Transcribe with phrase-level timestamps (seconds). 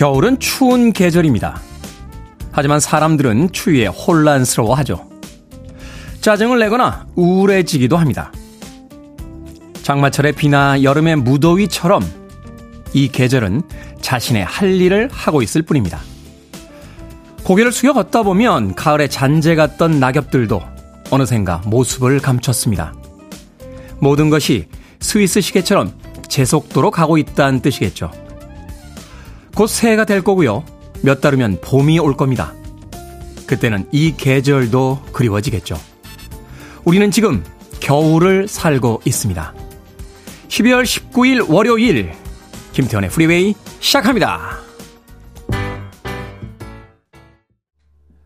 [0.00, 1.60] 겨울은 추운 계절입니다.
[2.52, 5.06] 하지만 사람들은 추위에 혼란스러워하죠.
[6.22, 8.32] 짜증을 내거나 우울해지기도 합니다.
[9.82, 12.02] 장마철의 비나 여름의 무더위처럼
[12.94, 13.60] 이 계절은
[14.00, 16.00] 자신의 할 일을 하고 있을 뿐입니다.
[17.44, 20.62] 고개를 숙여 걷다 보면 가을에 잔재 같던 낙엽들도
[21.10, 22.94] 어느샌가 모습을 감췄습니다.
[23.98, 24.66] 모든 것이
[24.98, 25.92] 스위스 시계처럼
[26.26, 28.29] 제 속도로 가고 있다는 뜻이겠죠.
[29.54, 30.64] 곧 새해가 될 거고요.
[31.02, 32.54] 몇 달 후면 봄이 올 겁니다.
[33.46, 35.78] 그때는 이 계절도 그리워지겠죠.
[36.84, 37.44] 우리는 지금
[37.80, 39.54] 겨울을 살고 있습니다.
[40.48, 42.12] 12월 19일 월요일
[42.72, 44.58] 김태훈의 프리웨이 시작합니다.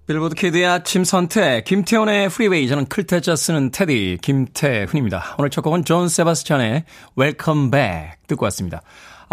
[0.07, 5.37] 빌보드 kid의 아침 선택 김태훈의 프리웨이 저는 클 태 자 쓰는 테디 김태훈입니다.
[5.39, 6.85] 오늘 첫 곡은 존 세바스찬의
[7.17, 8.83] Welcome Back 듣고 왔습니다.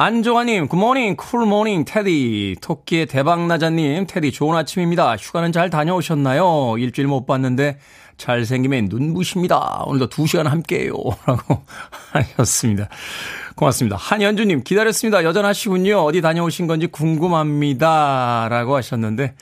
[0.04, 2.56] 안종아님, good morning, cool morning, 테디.
[2.60, 5.16] 토끼의 대박나자님, 테디 좋은 아침입니다.
[5.16, 6.80] 휴가는 잘 다녀오셨나요?
[6.80, 7.78] 일주일 못 봤는데
[8.18, 9.84] 잘생김에 눈부십니다.
[9.86, 10.94] 오늘도 2시간 함께해요.
[11.28, 11.62] 라고
[12.14, 12.90] 하셨습니다.
[13.56, 13.96] 고맙습니다.
[13.96, 15.24] 한현주님, 기다렸습니다.
[15.24, 16.00] 여전하시군요.
[16.00, 18.48] 어디 다녀오신 건지 궁금합니다.
[18.50, 19.36] 라고 하셨는데,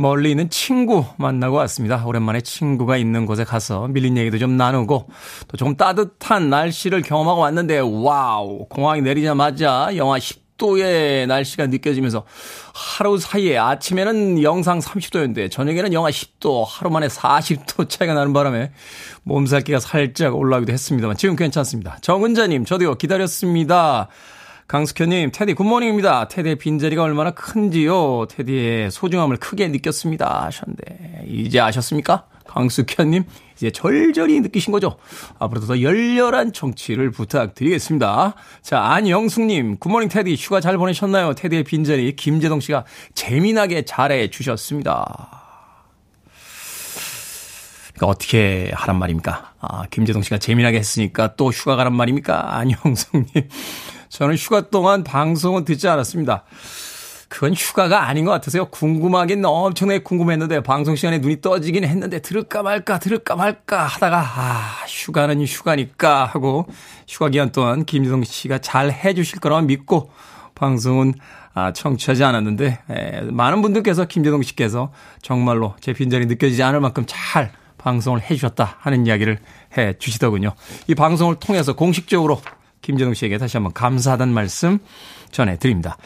[0.00, 2.04] 멀리 있는 친구 만나고 왔습니다.
[2.06, 5.08] 오랜만에 친구가 있는 곳에 가서 밀린 얘기도 좀 나누고
[5.48, 12.24] 또 조금 따뜻한 날씨를 경험하고 왔는데 wow 공항에 내리자마자 영하 10도의 날씨가 느껴지면서
[12.72, 18.70] 하루 사이에 아침에는 영상 30도였는데 저녁에는 영하 10도 하루 만에 40도 차이가 나는 바람에
[19.24, 21.98] 몸살기가 살짝 올라오기도 했습니다만 지금 괜찮습니다.
[22.02, 24.06] 정은자님 저도요 기다렸습니다.
[24.68, 26.28] 강숙현님, 테디 good morning입니다.
[26.28, 28.26] 테디의 빈자리가 얼마나 큰지요.
[28.26, 30.44] 테디의 소중함을 크게 느꼈습니다.
[30.44, 32.26] 하셨는데, 이제 아셨습니까?
[32.46, 33.24] 강숙현님,
[33.56, 34.98] 이제 절절히 느끼신 거죠?
[35.38, 38.34] 앞으로도 더 열렬한 청취를 부탁드리겠습니다.
[38.60, 41.32] 자, 안영숙님, 굿모닝 테디, 휴가 잘 보내셨나요?
[41.32, 42.84] 테디의 빈자리, 김재동 씨가
[43.14, 45.46] 재미나게 잘해 주셨습니다.
[47.94, 49.54] 그러니까 어떻게 하란 말입니까?
[49.60, 52.54] 아, 김재동 씨가 재미나게 했으니까 또 휴가 가란 말입니까?
[52.58, 53.48] 안영숙님.
[54.08, 56.44] 저는 휴가 동안 방송은 듣지 않았습니다.
[57.28, 58.66] 그건 휴가가 아닌 것 같아서요.
[58.66, 65.40] 궁금하긴 엄청나게 궁금했는데 방송 시간에 눈이 떠지긴 했는데 들을까 말까 들을까 말까 하다가 아 휴가는
[65.44, 66.66] 휴가니까 하고
[67.06, 70.10] 휴가 기간 동안 김지성 씨가 잘 해주실 거라고 믿고
[70.54, 71.14] 방송은
[71.54, 74.92] 아, 청취하지 않았는데 에, 많은 분들께서 김재동 씨께서
[75.22, 79.38] 정말로 제 빈자리 느껴지지 않을 만큼 잘 방송을 해주셨다 하는 이야기를
[79.76, 80.52] 해 주시더군요.
[80.86, 82.40] 이 방송을 통해서 공식적으로
[82.88, 84.78] 김재동 씨에게 다시 한번 감사하다는 말씀
[85.30, 85.98] 전해드립니다.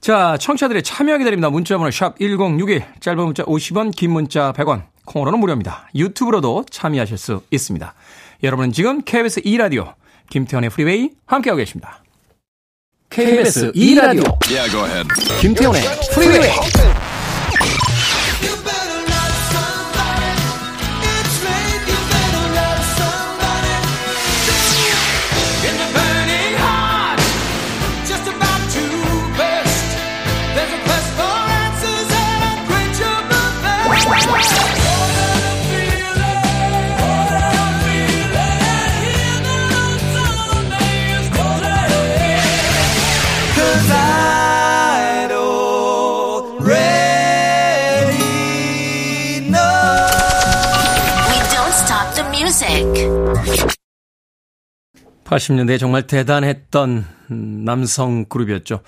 [0.00, 1.48] 자, 청취자들의 참여 기다립니다.
[1.48, 5.88] 문자번호 샵 1061, 짧은 문자 50원, 긴 문자 100원, 콩으로는 무료입니다.
[5.94, 7.94] 유튜브로도 참여하실 수 있습니다.
[8.42, 9.94] 여러분은 지금 KBS 2라디오
[10.28, 12.04] 김태현의 프리웨이 함께하고 계십니다.
[13.08, 15.08] KBS 2라디오 yeah,
[15.40, 15.80] 김태현의
[16.12, 16.50] 프리웨이
[55.26, 57.04] 80년대에 정말 대단했던
[57.64, 58.80] 남성 그룹이었죠.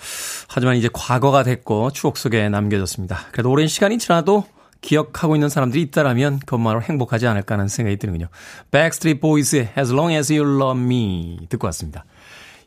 [0.49, 3.27] 하지만 이제 과거가 됐고 추억 속에 남겨졌습니다.
[3.33, 4.45] 그래도 오랜 시간이 지나도
[4.81, 8.29] 기억하고 있는 사람들이 있다라면 그것만으로 행복하지 않을까 하는 생각이 드는군요.
[8.71, 12.05] Backstreet Boys의 As Long As You Love Me 듣고 왔습니다.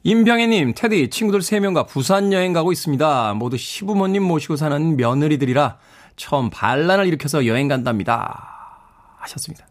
[0.03, 3.35] 임병혜님, 테디, 친구들 3명과 부산 여행 가고 있습니다.
[3.35, 5.77] 모두 시부모님 모시고 사는 며느리들이라
[6.17, 9.15] 처음 반란을 일으켜서 여행 간답니다.
[9.19, 9.70] 하셨습니다.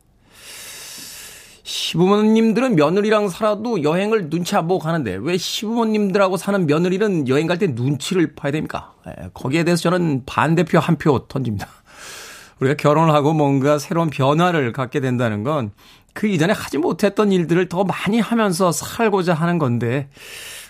[1.70, 7.68] 시부모님들은 며느리랑 살아도 여행을 눈치 안 보고 가는데 왜 시부모님들하고 사는 며느리는 여행 갈 때
[7.68, 8.92] 눈치를 봐야 됩니까?
[9.06, 11.68] 예, 거기에 대해서 저는 반대표 한 표 던집니다.
[12.58, 15.70] 우리가 결혼을 하고 뭔가 새로운 변화를 갖게 된다는 건
[16.12, 20.08] 그 이전에 하지 못했던 일들을 더 많이 하면서 살고자 하는 건데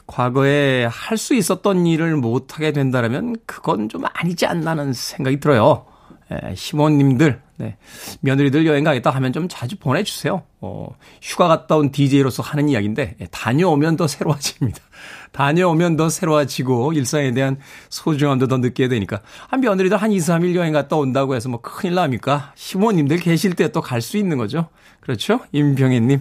[0.06, 5.86] 과거에 할 수 있었던 일을 못하게 된다면 그건 좀 아니지 않나는 생각이 들어요.
[6.32, 7.76] 예, 시모님들, 네,
[8.20, 10.42] 며느리들 여행 가겠다 하면 좀 자주 보내주세요.
[10.60, 10.88] 어,
[11.20, 14.78] 휴가 갔다 온 DJ로서 하는 이야기인데, 예, 다녀오면 더 새로워집니다.
[15.32, 20.72] 다녀오면 더 새로워지고, 일상에 대한 소중함도 더 느끼게 되니까, 한 며느리들 한 2, 3일 여행
[20.72, 22.52] 갔다 온다고 해서 뭐 큰일 납니까?
[22.54, 24.68] 시모님들 계실 때 또 갈 수 있는 거죠.
[25.00, 25.40] 그렇죠?
[25.52, 26.20] 임병혜님.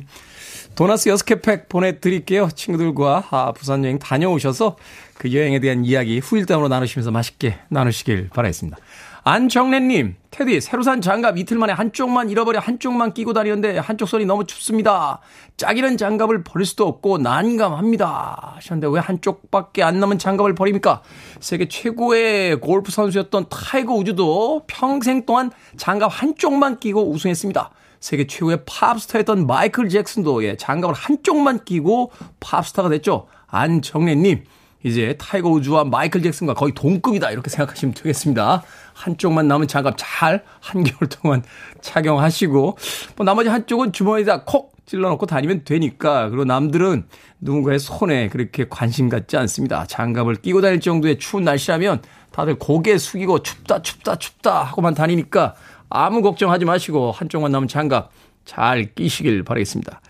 [0.75, 2.50] 도나스 6개 팩 보내드릴게요.
[2.55, 4.77] 친구들과 아, 부산 여행 다녀오셔서
[5.17, 8.77] 그 여행에 대한 이야기 후일담으로 나누시면서 맛있게 나누시길 바라겠습니다.
[9.24, 14.45] 안정래님, 테디, 새로 산 장갑 이틀 만에 한쪽만 잃어버려 한쪽만 끼고 다니는데 한쪽 손이 너무
[14.45, 15.19] 춥습니다.
[15.57, 18.54] 짝 잃은 장갑을 버릴 수도 없고 난감합니다.
[18.56, 21.01] 하셨는데 왜 한쪽밖에 안 남은 장갑을 버립니까?
[21.42, 27.72] 세계 최고의 골프 선수였던 타이거 우즈도 평생 동안 장갑 한쪽만 끼고 우승했습니다.
[28.00, 33.27] 세계 최고의 팝스타였던 마이클 잭슨도 예, 장갑을 한쪽만 끼고 팝스타가 됐죠.
[33.48, 34.45] 안정래님,
[34.83, 38.63] 이제 타이거 우즈와 마이클 잭슨과 거의 동급이다 이렇게 생각하시면 되겠습니다.
[39.00, 41.42] 한쪽만 남은 장갑 잘 한겨울 동안
[41.81, 42.78] 착용하시고
[43.16, 47.06] 뭐 나머지 한쪽은 주머니에다 콕 찔러놓고 다니면 되니까 그리고 남들은
[47.40, 49.86] 누군가의 손에 그렇게 관심 갖지 않습니다.
[49.86, 52.01] 장갑을 끼고 다닐 정도의 추운 날씨라면
[52.31, 55.56] 다들 고개 숙이고 춥다 춥다 춥다 하고만 다니니까
[55.90, 58.12] 아무 걱정하지 마시고 한쪽만 남은 장갑
[58.46, 60.01] 잘 끼시길 바라겠습니다.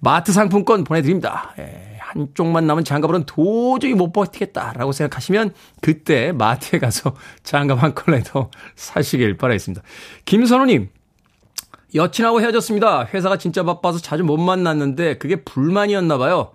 [0.00, 1.54] 마트 상품권 보내드립니다.
[1.58, 1.97] 예.
[2.12, 5.52] 한쪽만 남은 장갑으로는 도저히 못 버티겠다라고 생각하시면
[5.82, 7.14] 그때 마트에 가서
[7.44, 9.82] 장갑 한 컬레더 사시길 바라겠습니다.
[10.24, 10.88] 김선우님,
[11.94, 13.04] 여친하고 헤어졌습니다.
[13.12, 16.52] 회사가 진짜 바빠서 자주 못 만났는데 그게 불만이었나 봐요.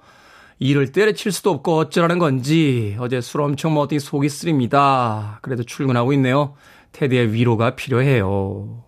[0.59, 5.39] 일을 때려칠 수도 없고 어쩌라는 건지 어제 술 엄청 먹었더니 속이 쓰립니다.
[5.41, 6.55] 그래도 출근하고 있네요.
[6.93, 8.83] 테디의 위로가 필요해요.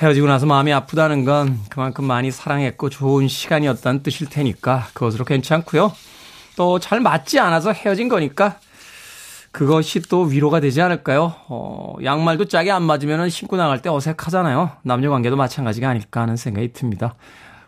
[0.00, 5.92] 헤어지고 나서 마음이 아프다는 건 그만큼 많이 사랑했고 좋은 시간이었다는 뜻일 테니까 그것으로 괜찮고요.
[6.56, 8.58] 또 잘 맞지 않아서 헤어진 거니까
[9.52, 11.32] 그것이 또 위로가 되지 않을까요?
[11.48, 14.72] 어, 양말도 짝이 안 맞으면 신고 나갈 때 어색하잖아요.
[14.82, 17.14] 남녀 관계도 마찬가지가 아닐까 하는 생각이 듭니다.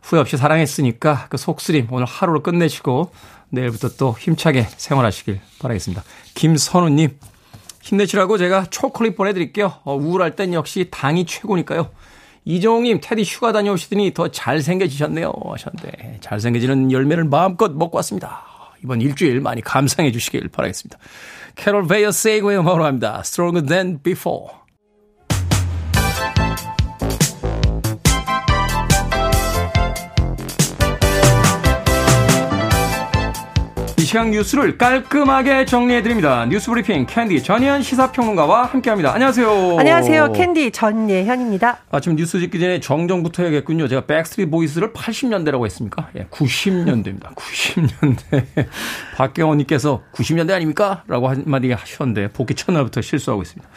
[0.02, 3.12] 후회 없이 사랑했으니까 그 속쓰림 오늘 하루를 끝내시고
[3.50, 6.02] 내일부터 또 힘차게 생활하시길 바라겠습니다.
[6.34, 7.16] 김선우님
[7.82, 9.74] 힘내시라고 제가 초콜릿 보내드릴게요.
[9.84, 11.88] 어, 우울할 땐 역시 당이 최고니까요.
[12.46, 15.32] 이종욱님, 테디 휴가 다녀오시더니 더 잘생겨지셨네요.
[15.44, 18.44] 하셨는데, 잘생겨지는 열매를 마음껏 먹고 왔습니다.
[18.84, 20.96] 이번 일주일 많이 감상해 주시길 바라겠습니다.
[21.56, 23.18] 캐롤 베이어 세이고의 음악으로 합니다.
[23.24, 24.65] Stronger Than Before.
[34.16, 36.46] 시각 뉴스를 깔끔하게 정리해드립니다.
[36.46, 39.12] 뉴스 브리핑 캔디 전예현 시사평론가와 함께합니다.
[39.12, 39.76] 안녕하세요.
[39.78, 40.32] 안녕하세요.
[40.32, 41.80] 캔디 전예현입니다.
[41.90, 43.88] 아침 뉴스 짚기 전에 정정부터 해야겠군요.
[43.88, 46.08] 제가 백스트리트 보이스를 80년대라고 했습니까?
[46.16, 47.34] 예, 90년대입니다.
[47.34, 48.46] 90년대.
[49.16, 51.02] 박경원님께서 90년대 아닙니까?
[51.08, 53.68] 라고 한마디 하셨는데 복귀 첫날부터 실수하고 있습니다.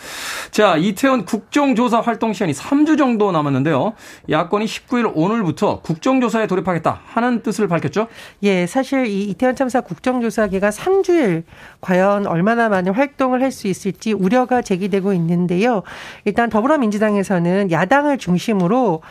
[0.51, 3.91] 자, 이태원 국정조사 활동 시간이 3주 정도 남았는데요.
[4.29, 8.07] 야권이 19일 오늘부터 국정조사에 돌입하겠다 하는 뜻을 밝혔죠?
[8.43, 11.41] 예, 사실 이 이태원 참사 국정 국정 조사 기간 3주일
[11.81, 15.81] 과연 얼마나 많은 활동을 할 수 있을지 우려가 제기되고 있는데요.
[16.23, 19.01] 일단 더불어민주당에서는 야당을 중심으로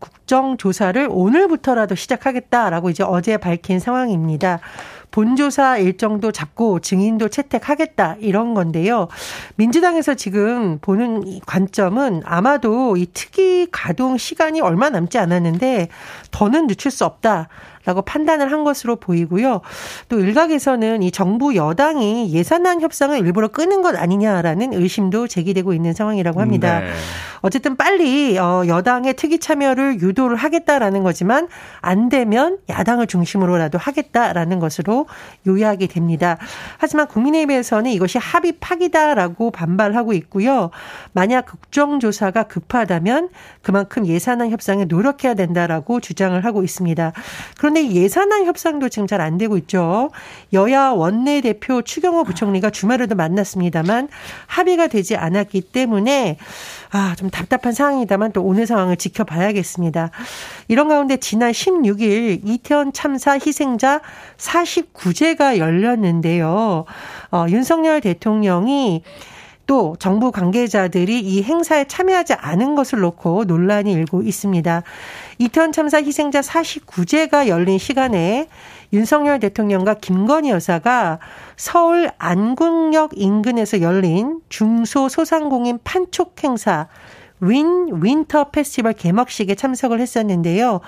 [0.00, 4.58] 국정조사를 오늘부터라도 시작하겠다라고 이제 어제 밝힌 상황입니다.
[5.12, 9.06] 본조사 일정도 잡고 증인도 채택하겠다 이런 건데요.
[9.54, 15.88] 민주당에서 지금 보는 관점은 아마도 이 특위 가동 시간이 얼마 남지 않았는데
[16.32, 17.48] 더는 늦출 수 없다.
[17.84, 19.60] 라고 판단을 한 것으로 보이고요.
[20.08, 26.40] 또 일각에서는 이 정부 여당이 예산안 협상을 일부러 끄는 것 아니냐라는 의심도 제기되고 있는 상황이라고
[26.40, 26.80] 합니다.
[26.80, 26.90] 네.
[27.44, 31.48] 어쨌든 빨리 어, 여당의 특위 참여를 유도를 하겠다라는 거지만
[31.82, 35.06] 안 되면 야당을 중심으로라도 하겠다라는 것으로
[35.46, 36.38] 요약이 됩니다.
[36.78, 40.70] 하지만 국민의힘에서는 이것이 합의 파기다라고 반발하고 있고요.
[41.12, 43.28] 만약 국정조사가 급하다면
[43.60, 47.12] 그만큼 예산안 협상에 노력해야 된다라고 주장을 하고 있습니다.
[47.58, 50.10] 그런데 예산안 협상도 지금 잘 안 되고 있죠.
[50.52, 54.08] 여야 원내대표 추경호 부총리가 주말에도 만났습니다만
[54.46, 56.36] 합의가 되지 않았기 때문에
[56.90, 60.10] 아, 좀 답답한 상황이다만 또 오늘 상황을 지켜봐야겠습니다.
[60.68, 64.00] 이런 가운데 지난 16일 이태원 참사 희생자
[64.36, 66.84] 49제가 열렸는데요.
[67.32, 69.02] 어, 윤석열 대통령이
[69.66, 74.82] 또 정부 관계자들이 이 행사에 참여하지 않은 것을 놓고 논란이 일고 있습니다.
[75.38, 78.48] 이태원 참사 희생자 49재가 열린 시간에
[78.92, 81.18] 윤석열 대통령과 김건희 여사가
[81.56, 86.88] 서울 안국역 인근에서 열린 중소소상공인 판촉 행사
[87.40, 90.80] 윈 윈터 페스티벌 개막식에 참석을 했었는데요.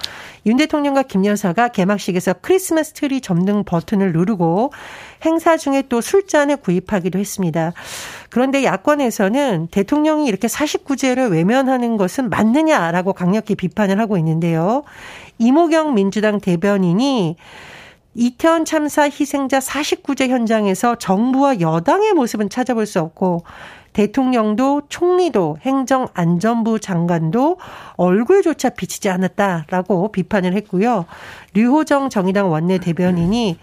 [0.46, 4.72] 윤 대통령과 김 여사가 개막식에서 크리스마스 트리 점등 버튼을 누르고
[5.24, 7.72] 행사 중에 또 술잔을 구입하기도 했습니다.
[8.30, 14.84] 그런데 야권에서는 대통령이 이렇게 49제를 외면하는 것은 맞느냐라고 강력히 비판을 하고 있는데요.
[15.38, 17.36] 이모경 민주당 대변인이
[18.14, 23.44] 이태원 참사 희생자 49제 현장에서 정부와 여당의 모습은 찾아볼 수 없고
[23.96, 27.56] 대통령도 총리도 행정안전부 장관도
[27.96, 31.06] 얼굴조차 비치지 않았다라고 비판을 했고요.
[31.54, 33.58] 류호정 정의당 원내 대변인이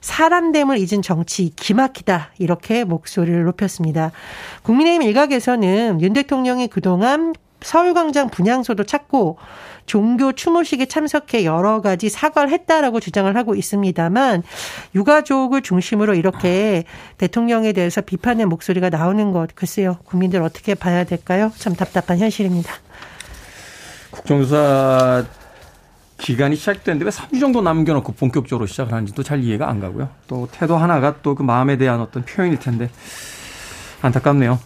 [0.00, 4.12] 사람됨을 잊은 정치 기막히다 이렇게 목소리를 높였습니다.
[4.62, 9.38] 국민의힘 일각에서는 윤 대통령이 그동안 서울광장 분향소도 찾고
[9.86, 14.42] 종교 추모식에 참석해 여러 가지 사과를 했다라고 주장을 하고 있습니다만
[14.94, 16.84] 유가족을 중심으로 이렇게
[17.18, 21.52] 대통령에 대해서 비판의 목소리가 나오는 것 글쎄요 국민들 어떻게 봐야 될까요?
[21.56, 22.72] 참 답답한 현실입니다.
[24.10, 25.24] 국정조사
[26.18, 30.08] 기간이 시작됐는데 왜 3주 정도 남겨놓고 본격적으로 시작을 하는지도 잘 이해가 안 가고요.
[30.28, 32.90] 또 태도 하나가 또 그 마음에 대한 어떤 표현일 텐데
[34.02, 34.58] 안타깝네요.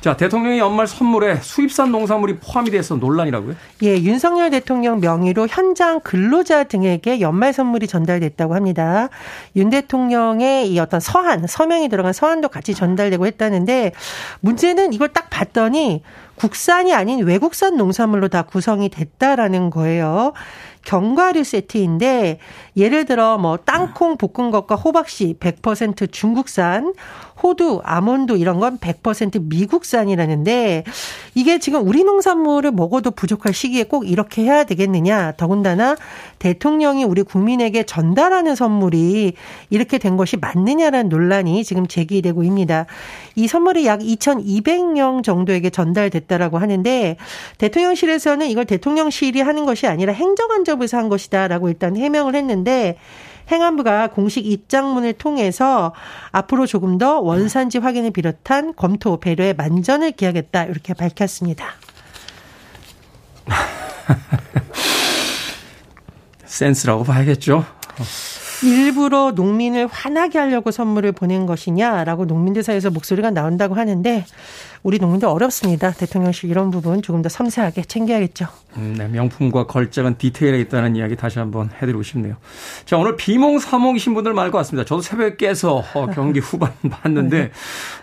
[0.00, 3.54] 자, 대통령이 연말 선물에 수입산 농산물이 포함이 돼서 논란이라고요?
[3.82, 9.08] 예, 윤석열 대통령 명의로 현장 근로자 등에게 연말 선물이 전달됐다고 합니다.
[9.56, 13.92] 윤 대통령의 이 어떤 서한, 서명이 들어간 서한도 같이 전달되고 했다는데
[14.40, 16.02] 문제는 이걸 딱 봤더니
[16.36, 20.34] 국산이 아닌 외국산 농산물로 다 구성이 됐다라는 거예요.
[20.84, 22.38] 견과류 세트인데
[22.76, 26.94] 예를 들어 뭐 땅콩 볶은 것과 호박씨 100% 중국산,
[27.42, 30.84] 호두, 아몬드 이런 건 100% 미국산이라는데
[31.34, 35.32] 이게 지금 우리 농산물을 먹어도 부족할 시기에 꼭 이렇게 해야 되겠느냐.
[35.36, 35.96] 더군다나
[36.38, 39.34] 대통령이 우리 국민에게 전달하는 선물이
[39.70, 42.86] 이렇게 된 것이 맞느냐라는 논란이 지금 제기되고 있습니다.
[43.34, 47.16] 이 선물이 약 2,200명 정도에게 전달됐다라고 하는데
[47.58, 52.96] 대통령실에서는 이걸 대통령실이 하는 것이 아니라 행정안전부에서 한 것이다라고 일단 해명을 했는데
[53.50, 55.94] 행안부가 공식 입장문을 통해서
[56.32, 61.66] 앞으로 조금 더 원산지 확인을 비롯한 검토 배려에 만전을 기하겠다 이렇게 밝혔습니다.
[66.44, 67.64] 센스라고 봐야겠죠.
[68.62, 74.24] 일부러 농민을 화나게 하려고 선물을 보낸 것이냐라고 농민들 사이에서 목소리가 나온다고 하는데
[74.86, 75.90] 우리 농민들 어렵습니다.
[75.90, 78.46] 대통령실 이런 부분 조금 더 섬세하게 챙겨야겠죠.
[78.76, 82.36] 음, 네, 명품과 걸작은 디테일에 있다는 이야기 다시 한번 해드리고 싶네요.
[82.84, 84.86] 자, 오늘 비몽사몽이신 분들 것 같습니다.
[84.86, 87.50] 저도 새벽에 깨서 어, 경기 후반 봤는데 네.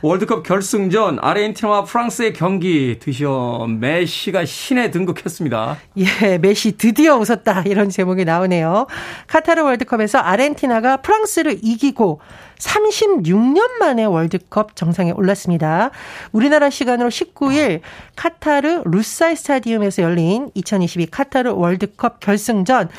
[0.01, 5.77] 월드컵 결승전 아르헨티나와 프랑스의 경기 드디어 메시가 신에 등극했습니다.
[5.99, 8.87] 예, 메시 드디어 웃었다 이런 제목이 나오네요.
[9.27, 12.19] 카타르 월드컵에서 아르헨티나가 프랑스를 이기고
[12.63, 15.91] 36년 만에 월드컵 정상에 올랐습니다.
[16.32, 17.82] 우리나라 시간으로 19일
[18.15, 22.89] 카타르 루사이 스타디움에서 열린 2022 카타르 월드컵 결승전.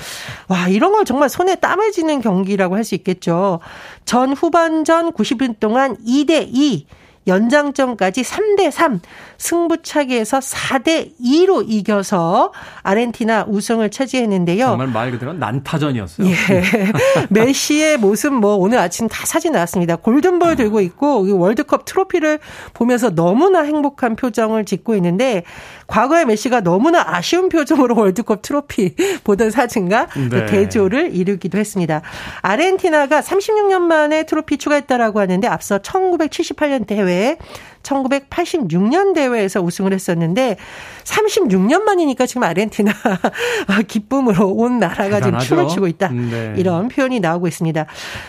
[0.49, 3.61] 와, 이런 걸 정말 손에 땀을 쥐는 경기라고 할 수 있겠죠.
[4.05, 6.87] 전 후반전 90분 동안 2대 2
[7.27, 9.01] 연장전까지 3대 3
[9.39, 12.53] 승부차기에서 4대 2로 이겨서
[12.83, 14.67] 아르헨티나 우승을 차지했는데요.
[14.67, 16.29] 정말 말 그대로 난타전이었어요.
[16.29, 16.63] 예.
[17.31, 19.97] 메시의 모습 뭐 오늘 아침 다 사진 나왔습니다.
[19.97, 22.39] 골든볼 들고 있고 월드컵 트로피를
[22.73, 25.45] 보면서 너무나 행복한 표정을 짓고 있는데
[25.87, 30.47] 과거에 메시가 너무나 아쉬운 표정으로 월드컵 트로피 보던 사진과 네.
[30.47, 32.03] 대조를 이루기도 했습니다.
[32.43, 37.39] 아르헨티나가 36년 만에 트로피 추가했다라고 하는데 앞서 1978년 대회
[37.85, 40.57] 1986년 대회에서 우승을 했었는데
[41.05, 42.93] 36년 만이니까 지금 아르헨티나
[43.87, 46.09] 기쁨으로 온 나라가 지금 춤을 추고 있다.
[46.09, 46.55] 네.
[46.57, 47.87] 이런 표현이 나오고 있습니다.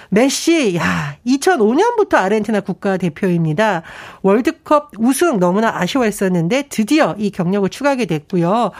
[0.09, 3.83] 메시, 야, 2005년부터 아르헨티나 국가대표입니다.
[4.21, 8.71] 월드컵 우승 너무나 아쉬워했었는데 드디어 이 경력을 추가하게 됐고요.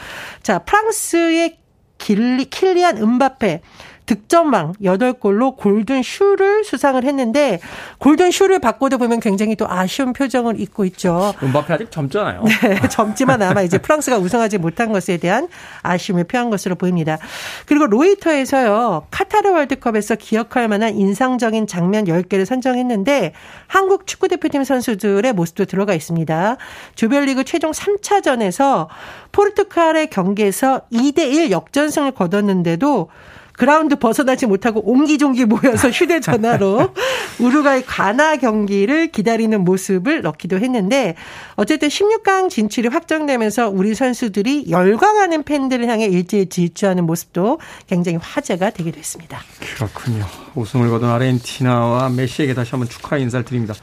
[0.42, 1.56] 자, 프랑스의
[1.98, 3.62] 킬리, 킬리안 은바페
[4.06, 7.60] 득점왕 8골로 골든 슈를 수상을 했는데
[7.98, 11.34] 골든 슈를 받고도 보면 굉장히 또 아쉬운 표정을 잊고 있죠.
[11.42, 12.44] 음바페 아직 젊잖아요.
[12.44, 15.48] 네, 젊지만 아마 이제 프랑스가 우승하지 못한 것에 대한
[15.82, 17.18] 아쉬움을 표한 것으로 보입니다.
[17.66, 19.06] 그리고 로이터에서요.
[19.10, 23.32] 카타르 월드컵에서 기억할 만한 인상적인 장면 10개를 선정했는데
[23.66, 26.56] 한국 축구대표팀 선수들의 모습도 들어가 있습니다.
[26.94, 28.86] 조별리그 최종 3차전에서
[29.32, 33.08] 포르투갈의 경기에서 2대 1 역전승을 거뒀는데도
[33.56, 36.94] 그라운드 벗어나지 못하고 옹기종기 모여서 휴대전화로
[37.40, 41.14] 우루과이 가나 경기를 기다리는 모습을 넣기도 했는데
[41.54, 48.98] 어쨌든 16강 진출이 확정되면서 우리 선수들이 열광하는 팬들을 향해 일제히 질주하는 모습도 굉장히 화제가 되기도
[48.98, 49.40] 했습니다.
[49.60, 50.26] 그렇군요.
[50.54, 53.74] 우승을 거둔 아르헨티나와 메시에게 다시 한번 축하 인사를 드립니다.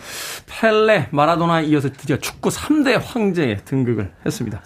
[0.47, 4.61] 펠레, 마라도나 이어서 드디어 축구 3대 황제에 등극을 했습니다.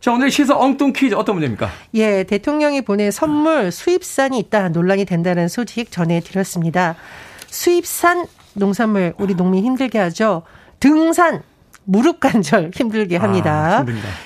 [0.00, 1.70] 자, 오늘 시사 엉뚱 퀴즈 어떤 문제입니까?
[1.94, 6.96] 예, 대통령이 보낸 선물 수입산이 있다 논란이 된다는 소식 전해드렸습니다.
[7.48, 10.42] 수입산 농산물 우리 농민 힘들게 하죠.
[10.80, 11.42] 등산
[11.84, 13.78] 무릎 관절 힘들게 합니다.
[13.78, 13.84] 아,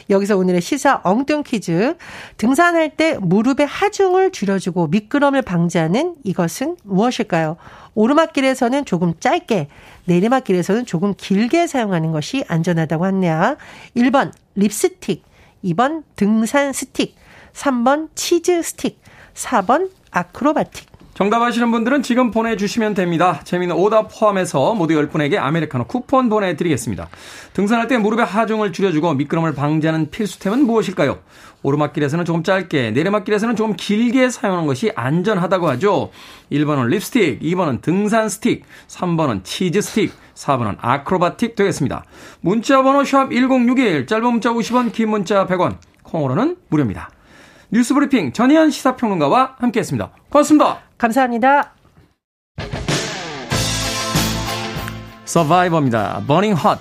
[0.09, 1.95] 여기서 오늘의 시사 엉뚱 퀴즈.
[2.39, 7.57] 등산할 때 무릎의 하중을 줄여주고 미끄럼을 방지하는 이것은 무엇일까요?
[7.95, 9.69] 오르막길에서는 조금 짧게,
[10.07, 13.57] 내리막길에서는 조금 길게 사용하는 것이 안전하다고 합니다.
[13.97, 15.23] 1번 립스틱,
[15.65, 17.15] 2번 등산 스틱,
[17.53, 19.01] 3번 치즈 스틱,
[19.35, 20.90] 4번 아크로바틱.
[21.21, 23.43] 정답 아시는 분들은 지금 보내주시면 됩니다.
[23.45, 27.11] 재미있는 오답 포함해서 모두 10분에게 아메리카노 쿠폰 보내드리겠습니다.
[27.53, 31.19] 등산할 때 무릎의 하중을 줄여주고 미끄럼을 방지하는 필수템은 무엇일까요?
[31.63, 36.11] 오르막길에서는 조금 짧게, 내리막길에서는 조금 길게 사용하는 것이 안전하다고 하죠.
[36.51, 42.03] 1번은 립스틱, 2번은 등산 스틱, 3번은 치즈 스틱, 4번은 아크로바틱 되겠습니다.
[42.41, 47.11] 문자 번호 샵 1061, 짧은 문자 50원, 긴 문자 100원, 콩으로는 무료입니다.
[47.71, 50.13] 뉴스 브리핑 전희연 시사평론가와 함께했습니다.
[50.31, 50.90] 고맙습니다.
[51.01, 51.73] 감사합니다.
[55.25, 56.23] 서바이버입니다.
[56.27, 56.79] 버닝 핫.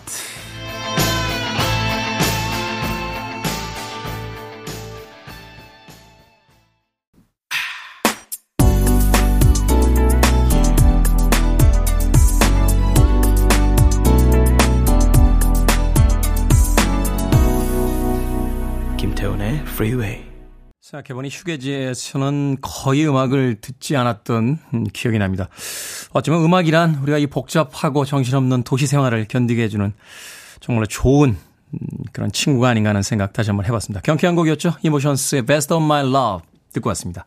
[18.97, 20.28] 김태훈의 프리웨이
[20.89, 25.47] 생각해보니 휴가지에서는 거의 음악을 듣지 않았던 음, 기억이 납니다.
[26.13, 29.93] 어쩌면 음악이란 우리가 이 복잡하고 정신없는 도시 생활을 견디게 해주는
[30.59, 31.37] 정말로 좋은
[31.73, 31.79] 음,
[32.11, 34.01] 그런 친구가 아닌가 하는 생각 다시 한번 해봤습니다.
[34.01, 34.73] 경쾌한 곡이었죠.
[34.81, 37.25] 이모션스의 Best of My Love 듣고 왔습니다.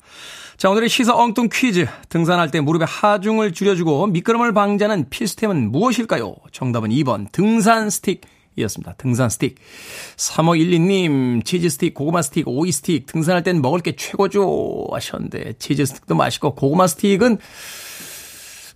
[0.56, 1.86] 자, 오늘의 시사 엉뚱 퀴즈.
[2.08, 6.34] 등산할 때 무릎에 하중을 줄여주고 미끄럼을 방지하는 필수템은 무엇일까요?
[6.50, 8.22] 정답은 2번 등산 스틱.
[8.56, 8.94] 이었습니다.
[8.94, 9.56] 등산 스틱.
[10.16, 14.88] 3512님, 치즈 스틱, 고구마 스틱, 오이 스틱, 등산할 땐 먹을 게 최고죠.
[14.92, 17.38] 하셨는데, 치즈 스틱도 맛있고, 고구마 스틱은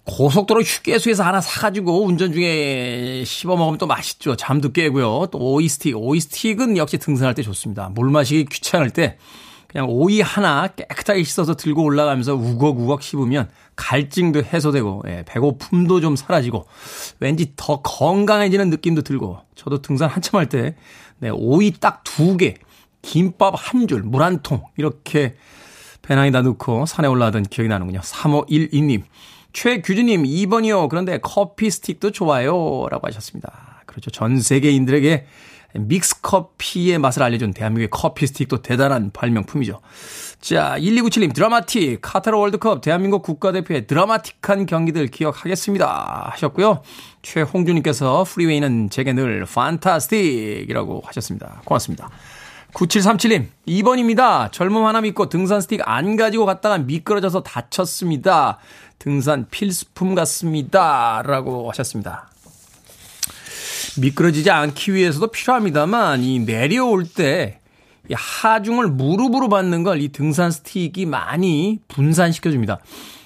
[0.06, 4.36] 고속도로 휴게소에서 하나 사가지고 운전 중에 씹어 먹으면 또 맛있죠.
[4.36, 5.26] 잠도 깨고요.
[5.32, 7.90] 또 오이 스틱, 오이 스틱은 역시 등산할 때 좋습니다.
[7.92, 9.18] 물 마시기 귀찮을 때
[9.68, 16.66] 그냥 오이 하나 깨끗하게 씻어서 들고 올라가면서 우걱우걱 씹으면 갈증도 해소되고 예, 배고픔도 좀 사라지고
[17.20, 20.76] 왠지 더 건강해지는 느낌도 들고 저도 등산 한참 할 때
[21.18, 22.54] 네, 오이 딱 두 개,
[23.02, 25.36] 김밥 한 줄, 물 한 통 이렇게
[26.02, 28.00] 배낭에다 넣고 산에 올라가던 기억이 나는군요.
[28.00, 29.02] 3512님.
[29.52, 30.88] 최규주님 2번이요.
[30.88, 32.86] 그런데 커피 스틱도 좋아요.
[32.90, 33.82] 라고 하셨습니다.
[33.86, 34.10] 그렇죠.
[34.10, 35.26] 전 세계인들에게
[35.78, 39.80] 믹스 커피의 맛을 알려준 대한민국의 커피 스틱도 대단한 발명품이죠.
[40.40, 46.82] 자, 1297님 드라마틱 카타르 월드컵 대한민국 국가대표의 드라마틱한 경기들 기억하겠습니다 하셨고요.
[47.22, 51.62] 최홍주님께서 프리웨이는 제게 늘 판타스틱이라고 하셨습니다.
[51.64, 52.10] 고맙습니다.
[52.74, 54.52] 9737님, 2번입니다.
[54.52, 58.58] 젊음 하나 믿고 등산 스틱 안 가지고 갔다가 미끄러져서 다쳤습니다.
[58.98, 61.22] 등산 필수품 같습니다.
[61.24, 62.28] 라고 하셨습니다.
[64.00, 67.60] 미끄러지지 않기 위해서도 필요합니다만 이 내려올 때
[68.08, 72.78] 이 하중을 무릎으로 받는 걸 이 등산 스틱이 많이 분산시켜 줍니다.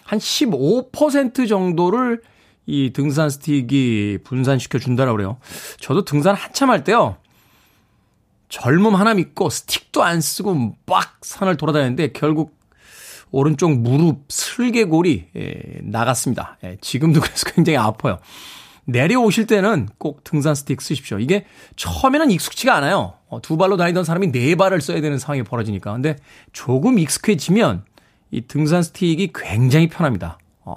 [0.05, 2.23] 한 15% 정도를
[2.67, 5.39] 이 등산 스틱이 분산시켜 준다라고 그래요.
[5.81, 7.17] 저도 등산 한참 할 때요.
[8.49, 12.59] 젊음 하나 믿고 스틱도 안 쓰고 막 산을 돌아다녔는데 결국
[13.33, 16.59] 오른쪽 무릎 슬개골이 예, 나갔습니다.
[16.65, 18.19] 예, 지금도 그래서 굉장히 아파요.
[18.85, 21.19] 내려오실 때는 꼭 등산 스틱 쓰십시오.
[21.19, 23.15] 이게 처음에는 익숙치가 않아요.
[23.29, 25.93] 어, 두 발로 다니던 사람이 네 발을 써야 되는 상황이 벌어지니까.
[25.93, 26.17] 근데
[26.53, 27.85] 조금 익숙해지면
[28.31, 30.39] 이 등산 스틱이 굉장히 편합니다.
[30.65, 30.77] 어,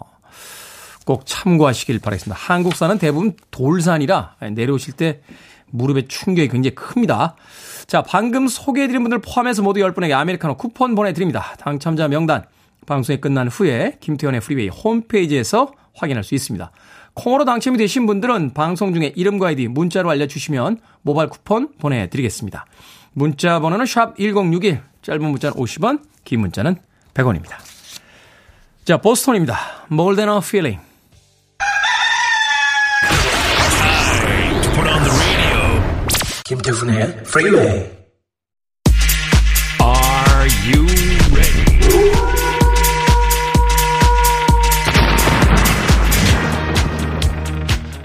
[1.06, 2.40] 꼭 참고하시길 바라겠습니다.
[2.40, 5.22] 한국산은 대부분 돌산이라 내려오실 때
[5.74, 7.36] 무릎에 충격이 굉장히 큽니다.
[7.88, 11.56] 자, 방금 소개해드린 분들 포함해서 모두 10분에게 아메리카노 쿠폰 보내드립니다.
[11.60, 12.46] 당첨자 명단
[12.86, 16.72] 방송이 끝난 후에 김태훈의 프리웨이 홈페이지에서 확인할 수 있습니다.
[17.14, 22.66] 콩으로 당첨이 되신 분들은 방송 중에 이름과 아이디 문자로 알려주시면 모바일 쿠폰 보내드리겠습니다.
[23.14, 26.76] 문자 번호는 샵 1061, 짧은 문자는 50원, 긴 문자는
[27.14, 27.58] 100원입니다.
[28.86, 29.58] 자, 보스톤입니다.
[29.92, 30.82] More than a feeling.
[36.46, 37.90] 김태훈의 Freeway.
[39.82, 40.93] Are you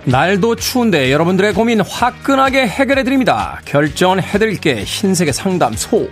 [0.08, 3.60] 날도 추운데 여러분들의 고민 화끈하게 해결해 드립니다.
[3.66, 6.08] 결정은 해드릴게 흰색의 상담소.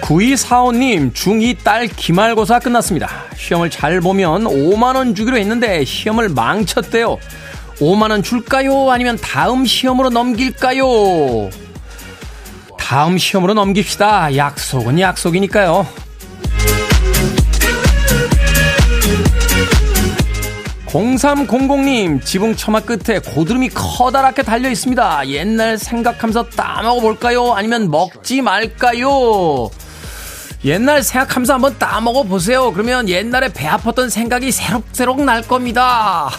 [0.00, 3.08] 9245님, 중2 딸 기말고사 끝났습니다.
[3.36, 7.18] 시험을 잘 보면 5만원 주기로 했는데 시험을 망쳤대요.
[7.78, 8.90] 5만원 줄까요?
[8.90, 11.48] 아니면 다음 시험으로 넘길까요?
[12.76, 14.34] 다음 시험으로 넘깁시다.
[14.34, 16.01] 약속은 약속이니까요.
[20.92, 25.26] 0300님, 지붕 처마 끝에 고드름이 커다랗게 달려 있습니다.
[25.28, 27.54] 옛날 생각하면서 따먹어 볼까요?
[27.54, 29.70] 아니면 먹지 말까요?
[30.66, 32.70] 옛날 생각하면서 한번 따먹어 보세요.
[32.72, 36.30] 그러면 옛날에 배 아팠던 생각이 새록새록 날 겁니다.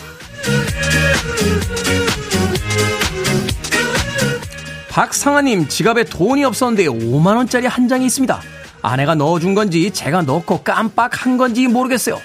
[4.90, 8.40] 박상아님, 지갑에 돈이 없었는데 5만원짜리 한 장이 있습니다.
[8.84, 12.22] 아내가 넣어준 건지 제가 넣고 깜빡한 건지 모르겠어요.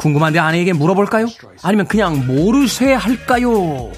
[0.00, 1.26] 궁금한데 아내에게 물어볼까요?
[1.62, 3.92] 아니면 그냥 모르쇠 할까요?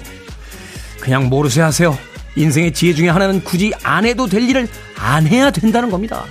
[0.99, 1.97] 그냥 모르쇠 하세요.
[2.35, 4.67] 인생의 지혜 중에 하나는 굳이 안 해도 될 일을
[4.99, 6.25] 안 해야 된다는 겁니다.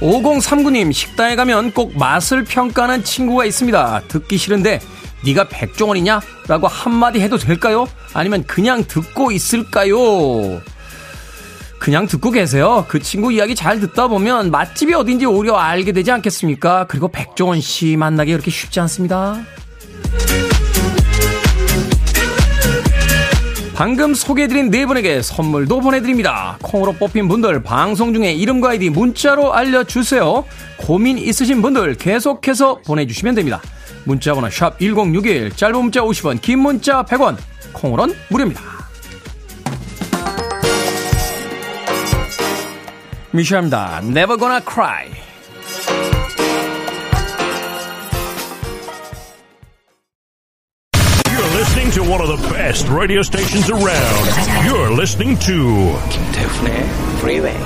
[0.00, 4.02] 5039님 식당에 가면 꼭 맛을 평가하는 친구가 있습니다.
[4.08, 4.80] 듣기 싫은데
[5.24, 6.20] 네가 백종원이냐?
[6.48, 7.86] 라고 한마디 해도 될까요?
[8.12, 10.60] 아니면 그냥 듣고 있을까요?
[11.82, 12.84] 그냥 듣고 계세요.
[12.86, 16.86] 그 친구 이야기 잘 듣다 보면 맛집이 어딘지 오히려 알게 되지 않겠습니까?
[16.86, 19.42] 그리고 백종원 씨 만나기 그렇게 쉽지 않습니다.
[23.74, 26.56] 방금 소개해드린 네 분에게 선물도 보내드립니다.
[26.62, 30.44] 콩으로 뽑힌 분들 방송 중에 이름과 아이디 문자로 알려주세요.
[30.76, 33.60] 고민 있으신 분들 계속해서 보내주시면 됩니다.
[34.04, 37.36] 문자번호 샵 1061, 짧은 문자 50원, 긴 문자 100원,
[37.72, 38.81] 콩으로는 무료입니다.
[43.32, 44.00] 미샤입니다.
[44.04, 45.10] Never gonna cry.
[51.54, 54.66] listening to one of the best radio stations around.
[54.66, 56.74] You're listening to 김태훈의
[57.18, 57.56] Freeway.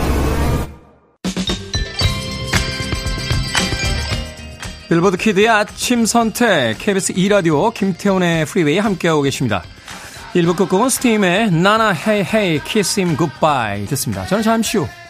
[4.89, 9.65] 빌보드 키드의 아침 선택 KBS 2 라디오 김태훈의 프리웨이 함께하고 계십니다.
[10.35, 14.27] 1부 끝곡은 스팀의 Na Na Hey Hey Kiss Him Goodbye 듣습니다.
[14.27, 14.87] 저는 잠시 후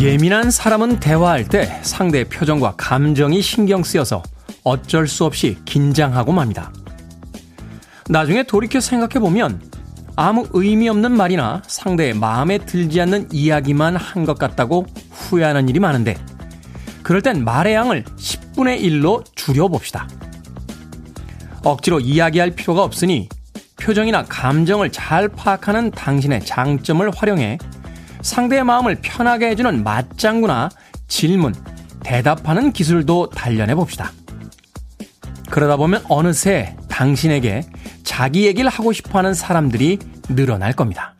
[0.00, 4.22] 예민한 사람은 대화할 때 상대의 표정과 감정이 신경 쓰여서
[4.64, 6.72] 어쩔 수 없이 긴장하고 맙니다.
[8.08, 9.60] 나중에 돌이켜 생각해보면
[10.16, 16.16] 아무 의미 없는 말이나 상대의 마음에 들지 않는 이야기만 한 것 같다고 후회하는 일이 많은데
[17.02, 20.08] 그럴 땐 말의 양을 10분의 1로 줄여봅시다.
[21.62, 23.28] 억지로 이야기할 필요가 없으니
[23.78, 27.58] 표정이나 감정을 잘 파악하는 당신의 장점을 활용해
[28.22, 30.70] 상대의 마음을 편하게 해주는 맞장구나
[31.08, 31.54] 질문,
[32.04, 34.12] 대답하는 기술도 단련해 봅시다.
[35.50, 37.62] 그러다 보면 어느새 당신에게
[38.04, 41.14] 자기 얘기를 하고 싶어 하는 사람들이 늘어날 겁니다.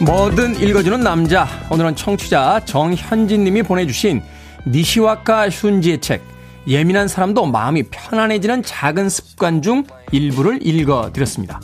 [0.00, 1.48] 뭐든 읽어주는 남자.
[1.68, 4.22] 오늘은 청취자 정현진 님이 보내주신
[4.66, 6.22] 니시와카 슌지의 책,
[6.66, 11.60] 예민한 사람도 마음이 편안해지는 작은 습관 중 일부를 읽어드렸습니다.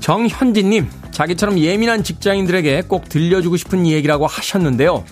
[0.00, 5.02] 정현진 님, 자기처럼 예민한 직장인들에게 꼭 들려주고 싶은 얘기라고 하셨는데요.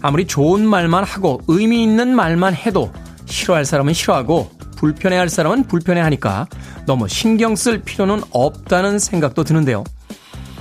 [0.00, 2.90] 아무리 좋은 말만 하고 의미 있는 말만 해도
[3.26, 6.46] 싫어할 사람은 싫어하고 불편해할 사람은 불편해하니까
[6.86, 9.84] 너무 신경 쓸 필요는 없다는 생각도 드는데요.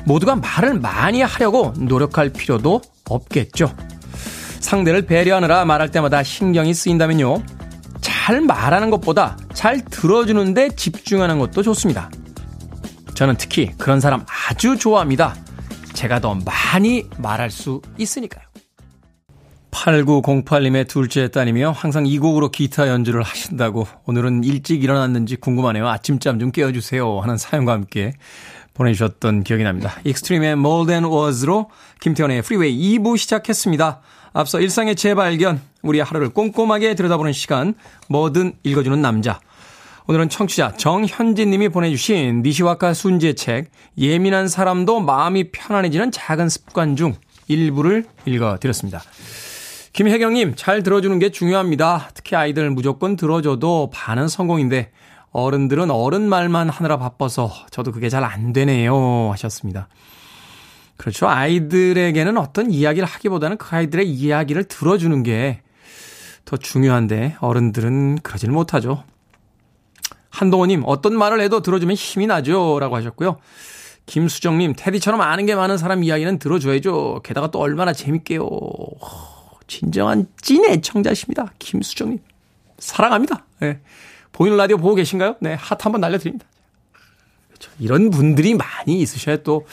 [0.06, 3.74] 모두가 말을 많이 하려고 노력할 필요도 없겠죠.
[4.62, 7.44] 상대를 배려하느라 말할 때마다 신경이 쓰인다면요.
[8.00, 12.10] 잘 말하는 것보다 잘 들어주는데 집중하는 것도 좋습니다.
[13.14, 15.36] 저는 특히 그런 사람 아주 좋아합니다.
[15.94, 18.46] 제가 더 많이 말할 수 있으니까요.
[19.72, 21.72] 8908님의 둘째 따님이요.
[21.72, 25.88] 항상 이 곡으로 기타 연주를 하신다고 오늘은 일찍 일어났는지 궁금하네요.
[25.88, 27.20] 아침잠 좀 깨워주세요.
[27.20, 28.14] 하는 사연과 함께
[28.74, 29.94] 보내주셨던 기억이 납니다.
[30.04, 34.02] 익스트림의 More Than Words로 김태훈의 프리웨이 2부 시작했습니다.
[34.34, 37.74] 앞서 일상의 재발견, 우리 하루를 꼼꼼하게 들여다보는 시간,
[38.08, 39.40] 뭐든 읽어주는 남자.
[40.08, 47.16] 오늘은 청취자 정현진 님이 보내주신 니시와키 슌지의 책, 예민한 사람도 마음이 편안해지는 작은 습관 중
[47.48, 49.02] 일부를 읽어드렸습니다.
[49.94, 52.10] 김혜경님, 잘 들어주는 게 중요합니다.
[52.14, 54.92] 특히 아이들 무조건 들어줘도 반은 성공인데,
[55.34, 59.30] 어른들은 어른 말만 하느라 바빠서 저도 그게 잘 안 되네요.
[59.32, 59.88] 하셨습니다.
[61.02, 61.28] 그렇죠.
[61.28, 65.62] 아이들에게는 어떤 이야기를 하기보다는 그 아이들의 이야기를 들어주는 게
[66.46, 69.04] 더 중요한데 어른들은 그러질 못하죠.
[70.30, 72.80] 한동호님, 어떤 말을 해도 들어주면 힘이 나죠.
[72.80, 73.40] 라고 하셨고요.
[74.06, 77.22] 김수정님, 테디처럼 아는 게 많은 사람 이야기는 들어줘야죠.
[77.24, 78.50] 게다가 또 얼마나 재밌게요.
[79.68, 81.54] 진정한 찐 애청자십니다.
[81.60, 82.20] 김수정님.
[82.80, 83.46] 사랑합니다.
[83.60, 83.80] 네.
[84.32, 85.36] 보이는 라디오 보고 계신가요?
[85.40, 86.46] 네, 하트 한번 날려드립니다.
[87.48, 87.72] 그렇죠.
[87.80, 89.66] 이런 분들이 많이 있으셔야 또,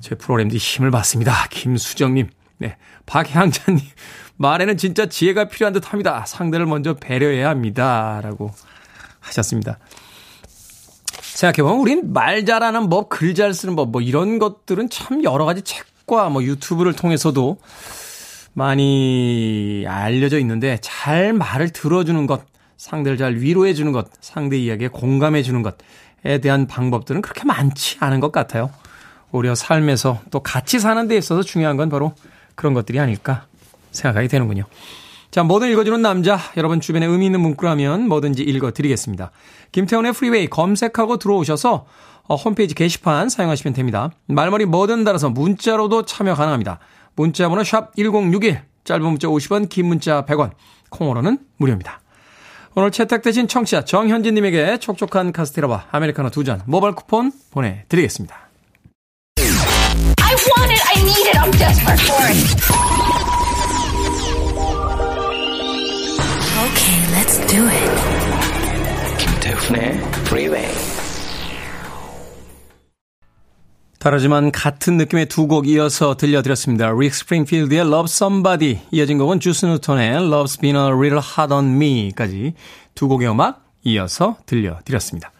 [0.00, 1.46] 제 프로그램들이 힘을 받습니다.
[1.50, 2.28] 김수정님.
[2.58, 2.76] 네.
[3.06, 3.80] 박향자님.
[4.36, 6.24] 말에는 진짜 지혜가 필요한 듯 합니다.
[6.26, 8.20] 상대를 먼저 배려해야 합니다.
[8.22, 8.52] 라고
[9.20, 9.78] 하셨습니다.
[11.38, 15.62] 생각해보면 우린 말 잘하는 법, 글 잘 쓰는 법, 뭐 이런 것들은 참 여러 가지
[15.62, 17.58] 책과 뭐 유튜브를 통해서도
[18.54, 22.42] 많이 알려져 있는데 잘 말을 들어주는 것,
[22.76, 28.70] 상대를 잘 위로해주는 것, 상대 이야기에 공감해주는 것에 대한 방법들은 그렇게 많지 않은 것 같아요.
[29.32, 32.14] 오히려 삶에서 또 같이 사는 데 있어서 중요한 건 바로
[32.54, 33.46] 그런 것들이 아닐까
[33.90, 34.64] 생각하게 되는군요.
[35.30, 36.38] 자, 뭐든 읽어주는 남자.
[36.56, 39.30] 여러분 주변에 의미 있는 문구라면 뭐든지 읽어드리겠습니다.
[39.72, 41.86] 김태훈의 프리웨이 검색하고 들어오셔서
[42.28, 44.10] 어, 홈페이지 게시판 사용하시면 됩니다.
[44.26, 46.78] 말머리 뭐든 달아서 문자로도 참여 가능합니다.
[47.14, 50.50] 문자 번호 샵 1061, 짧은 문자 50원, 긴 문자 100원,
[50.90, 52.00] 콩으로는 무료입니다.
[52.74, 58.47] 오늘 채택되신 청취자 정현진님에게 촉촉한 카스테라와 아메리카노 두 잔 모바일 쿠폰 보내드리겠습니다.
[60.38, 62.38] I want it, I need it, I'm desperate for it.
[66.64, 67.90] Okay, let's do it.
[69.18, 69.98] 김태훈의
[70.28, 70.68] Freeway.
[73.98, 76.92] 다르지만 같은 느낌의 두 곡 이어서 들려드렸습니다.
[76.96, 82.54] 릭 스프링필드의 Love Somebody 이어진 곡은 주스 누턴의 Love's Been a Little Hard on Me까지
[82.94, 85.32] 두 곡의 음악 이어서 들려드렸습니다.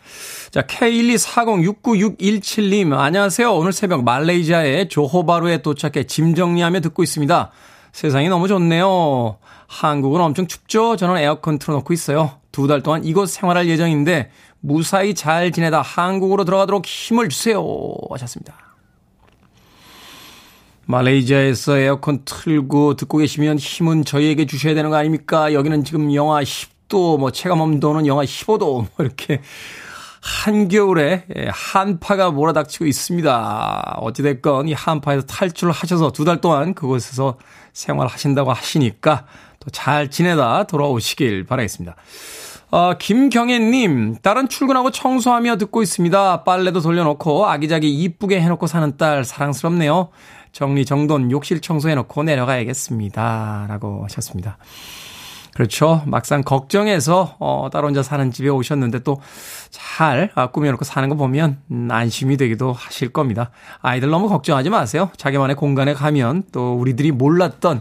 [0.50, 3.52] 자, K124069617님, 안녕하세요.
[3.52, 7.50] 오늘 새벽 말레이시아의 조호바루에 도착해 짐 정리하며 듣고 있습니다.
[7.92, 9.38] 세상이 너무 좋네요.
[9.66, 10.96] 한국은 엄청 춥죠?
[10.96, 12.38] 저는 에어컨 틀어놓고 있어요.
[12.52, 17.64] 두 달 동안 이곳 생활할 예정인데 무사히 잘 지내다 한국으로 들어가도록 힘을 주세요.
[18.10, 18.54] 하셨습니다.
[20.86, 25.52] 말레이시아에서 에어컨 틀고 듣고 계시면 힘은 저희에게 주셔야 되는 거 아닙니까?
[25.52, 29.42] 여기는 지금 영하 10도, 뭐 체감 온도는 영하 15도, 뭐 이렇게
[30.20, 33.98] 한겨울에 한파가 몰아닥치고 있습니다.
[34.00, 37.38] 어찌됐건 이 한파에서 탈출을 하셔서 두 달 동안 그곳에서
[37.72, 39.26] 생활하신다고 하시니까
[39.60, 41.96] 또 잘 지내다 돌아오시길 바라겠습니다.
[42.70, 46.44] 어, 김경애님, 딸은 출근하고 청소하며 듣고 있습니다.
[46.44, 50.10] 빨래도 돌려놓고 아기자기 이쁘게 해놓고 사는 딸 사랑스럽네요.
[50.52, 53.66] 정리 정돈 욕실 청소해놓고 내려가야겠습니다.
[53.68, 54.58] 라고 하셨습니다.
[55.58, 56.02] 그렇죠.
[56.06, 61.88] 막상 걱정해서 어, 딸 혼자 사는 집에 오셨는데 또잘 아, 꾸며놓고 사는 거 보면 음,
[61.90, 63.50] 안심이 되기도 하실 겁니다.
[63.82, 65.10] 아이들 너무 걱정하지 마세요.
[65.16, 67.80] 자기만의 공간에 가면 또 우리들이 몰랐던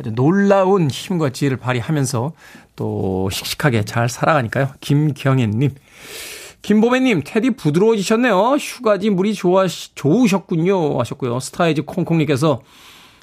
[0.00, 2.32] 아주 놀라운 힘과 지혜를 발휘하면서
[2.76, 4.70] 또 씩씩하게 잘 살아가니까요.
[4.80, 5.74] 김경애님.
[6.62, 8.56] 김보배님, 테디 부드러워지셨네요.
[8.58, 10.98] 휴가지 물이 좋아, 좋으셨군요.
[10.98, 11.40] 하셨고요.
[11.40, 12.62] 스타이즈 콩콩님께서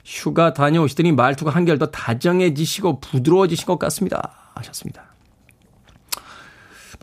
[0.06, 4.52] 휴가 다녀오시더니 말투가 한결 더 다정해지시고 부드러워지신 것 같습니다.
[4.54, 5.04] 하셨습니다.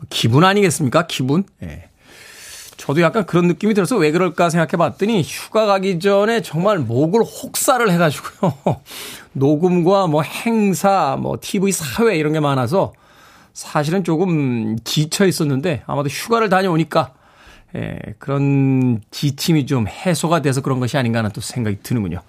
[0.09, 1.05] 기분 아니겠습니까?
[1.07, 1.43] 기분?
[1.61, 1.65] 예.
[1.65, 1.89] 네.
[2.77, 7.89] 저도 약간 그런 느낌이 들어서 왜 그럴까 생각해 봤더니 휴가 가기 전에 정말 목을 혹사를
[7.89, 8.53] 해가지고요.
[9.33, 12.93] 녹음과 뭐 행사, 뭐 TV 사회 이런 게 많아서
[13.53, 17.13] 사실은 조금 지쳐 있었는데 아마도 휴가를 다녀오니까
[17.75, 22.21] 예, 그런 지침이 좀 해소가 돼서 그런 것이 아닌가 하는 또 생각이 드는군요.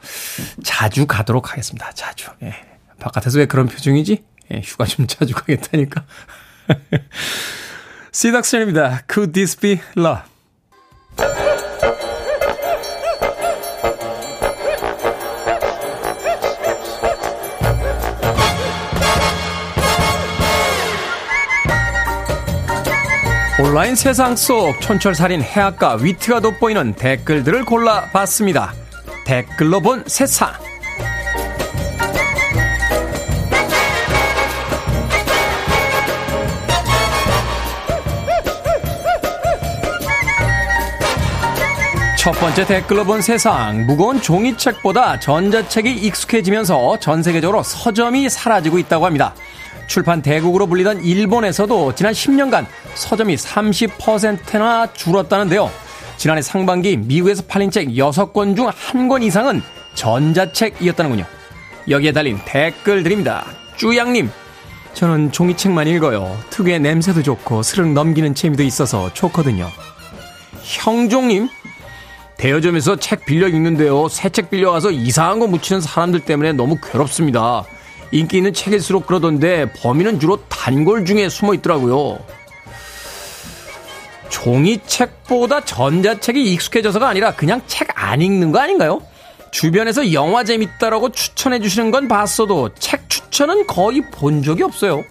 [0.62, 1.90] 자주 가도록 하겠습니다.
[1.92, 2.30] 자주.
[2.42, 2.54] 예.
[2.98, 4.24] 바깥에서 왜 그런 표정이지?
[4.52, 6.04] 예, 휴가 좀 자주 가겠다니까.
[8.12, 9.02] 시닥션입니다.
[9.08, 10.22] Could this be love?
[23.56, 28.74] 온라인 세상 속 촌철살인 해악과 위트가 돋보이는 댓글들을 골라봤습니다.
[29.24, 30.50] 댓글로 본 세상.
[42.18, 43.86] 첫 번째 댓글로 본 세상.
[43.86, 49.32] 무거운 종이책보다 전자책이 익숙해지면서 전 세계적으로 서점이 사라지고 있다고 합니다.
[49.86, 55.70] 출판 대국으로 불리던 일본에서도 지난 10년간 서점이 30%나 줄었다는데요.
[56.16, 59.62] 지난해 상반기 미국에서 팔린 책 6권 중 1권 이상은
[59.94, 61.24] 전자책이었다는군요.
[61.88, 63.44] 여기에 달린 댓글 드립니다.
[63.76, 64.30] 쭈양님,
[64.94, 66.36] 저는 종이책만 읽어요.
[66.50, 69.68] 특유의 냄새도 좋고 스르륵 넘기는 재미도 있어서 좋거든요.
[70.62, 71.48] 형종님,
[72.38, 74.08] 대여점에서 책 빌려 읽는데요.
[74.08, 77.64] 새 책 빌려와서 이상한 거 묻히는 사람들 때문에 너무 괴롭습니다.
[78.12, 82.18] 인기 있는 책일수록 그러던데 범인은 주로 단골 중에 숨어 있더라고요.
[84.28, 89.00] 종이책보다 전자책이 익숙해져서가 아니라 그냥 책 안 읽는 거 아닌가요?
[89.50, 95.02] 주변에서 영화 재밌다라고 추천해 주시는 건 봤어도 책 추천은 거의 본 적이 없어요.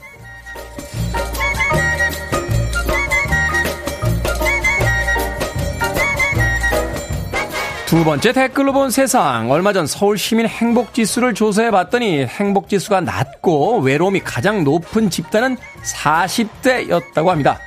[7.87, 9.51] 두 번째 댓글로 본 세상.
[9.51, 15.57] 얼마 전 서울 시민 행복 지수를 조사해 봤더니 행복 지수가 낮고 외로움이 가장 높은 집단은
[15.83, 17.59] 40대였다고 합니다.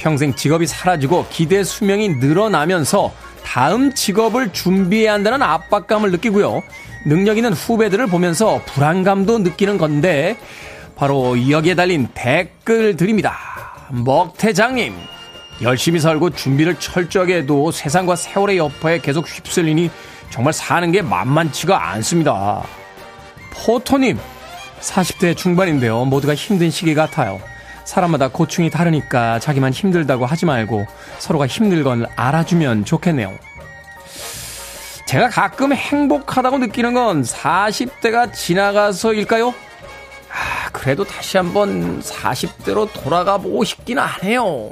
[0.00, 3.12] 평생 직업이 사라지고 기대 수명이 늘어나면서
[3.44, 6.62] 다음 직업을 준비해야 한다는 압박감을 느끼고요.
[7.06, 10.36] 능력 있는 후배들을 보면서 불안감도 느끼는 건데
[10.96, 13.36] 바로 여기에 달린 댓글들입니다.
[13.90, 14.94] 먹태장님.
[15.62, 19.90] 열심히 살고 준비를 철저하게 해도 세상과 세월의 여파에 계속 휩쓸리니
[20.30, 22.62] 정말 사는 게 만만치가 않습니다.
[23.52, 24.18] 포토님,
[24.80, 26.06] 40대 중반인데요.
[26.06, 27.40] 모두가 힘든 시기 같아요.
[27.84, 30.86] 사람마다 고충이 다르니까 자기만 힘들다고 하지 말고
[31.18, 33.38] 서로가 힘들 건 알아주면 좋겠네요.
[35.06, 39.48] 제가 가끔 행복하다고 느끼는 건 40대가 지나가서일까요?
[39.48, 44.70] 아, 그래도 다시 한번 40대로 돌아가 보고 싶긴 하네요.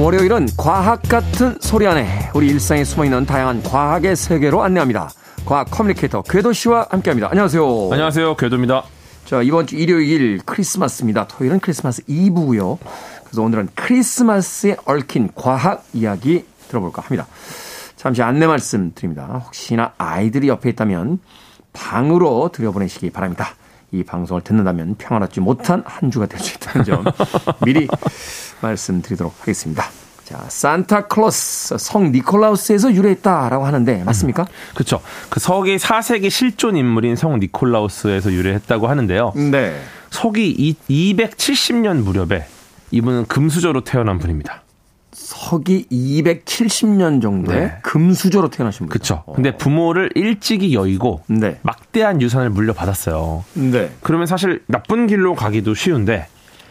[0.00, 5.10] 월요일은 과학 같은 소리 안에 우리 일상에 숨어있는 다양한 과학의 세계로 안내합니다.
[5.44, 7.28] 과학 커뮤니케이터 궤도 씨와 함께합니다.
[7.30, 7.90] 안녕하세요.
[7.92, 8.36] 안녕하세요.
[8.36, 8.82] 궤도입니다.
[9.26, 11.28] 자 이번 주 일요일 크리스마스입니다.
[11.28, 12.78] 토요일은 크리스마스 이브고요.
[13.24, 17.26] 그래서 오늘은 크리스마스에 얽힌 과학 이야기 들어볼까 합니다.
[17.96, 19.42] 잠시 안내 말씀 드립니다.
[19.44, 21.18] 혹시나 아이들이 옆에 있다면
[21.74, 23.50] 방으로 들여보내시기 바랍니다.
[23.92, 27.04] 이 방송을 듣는다면 평안하지 못한 한 주가 될 수 있다는 점
[27.66, 27.88] 미리
[28.60, 29.84] 말씀드리도록 하겠습니다.
[30.24, 34.42] 자, 산타클로스 성 니콜라우스에서 유래했다라고 하는데 맞습니까?
[34.44, 35.00] 음, 그렇죠.
[35.28, 39.32] 그 서기 4세기 실존 인물인 성 니콜라우스에서 유래했다고 하는데요.
[39.50, 39.80] 네.
[40.10, 42.46] 서기 270년 무렵에
[42.92, 44.62] 이분은 금수저로 태어난 분입니다.
[45.10, 47.72] 서기 270년 정도에 네.
[47.82, 48.88] 금수저로 태어나신 분.
[48.88, 49.24] 그렇죠.
[49.34, 51.58] 근데 부모를 일찍이 여의고 네.
[51.62, 53.44] 막대한 유산을 물려받았어요.
[53.54, 53.90] 네.
[54.02, 56.28] 그러면 사실 나쁜 길로 가기도 쉬운데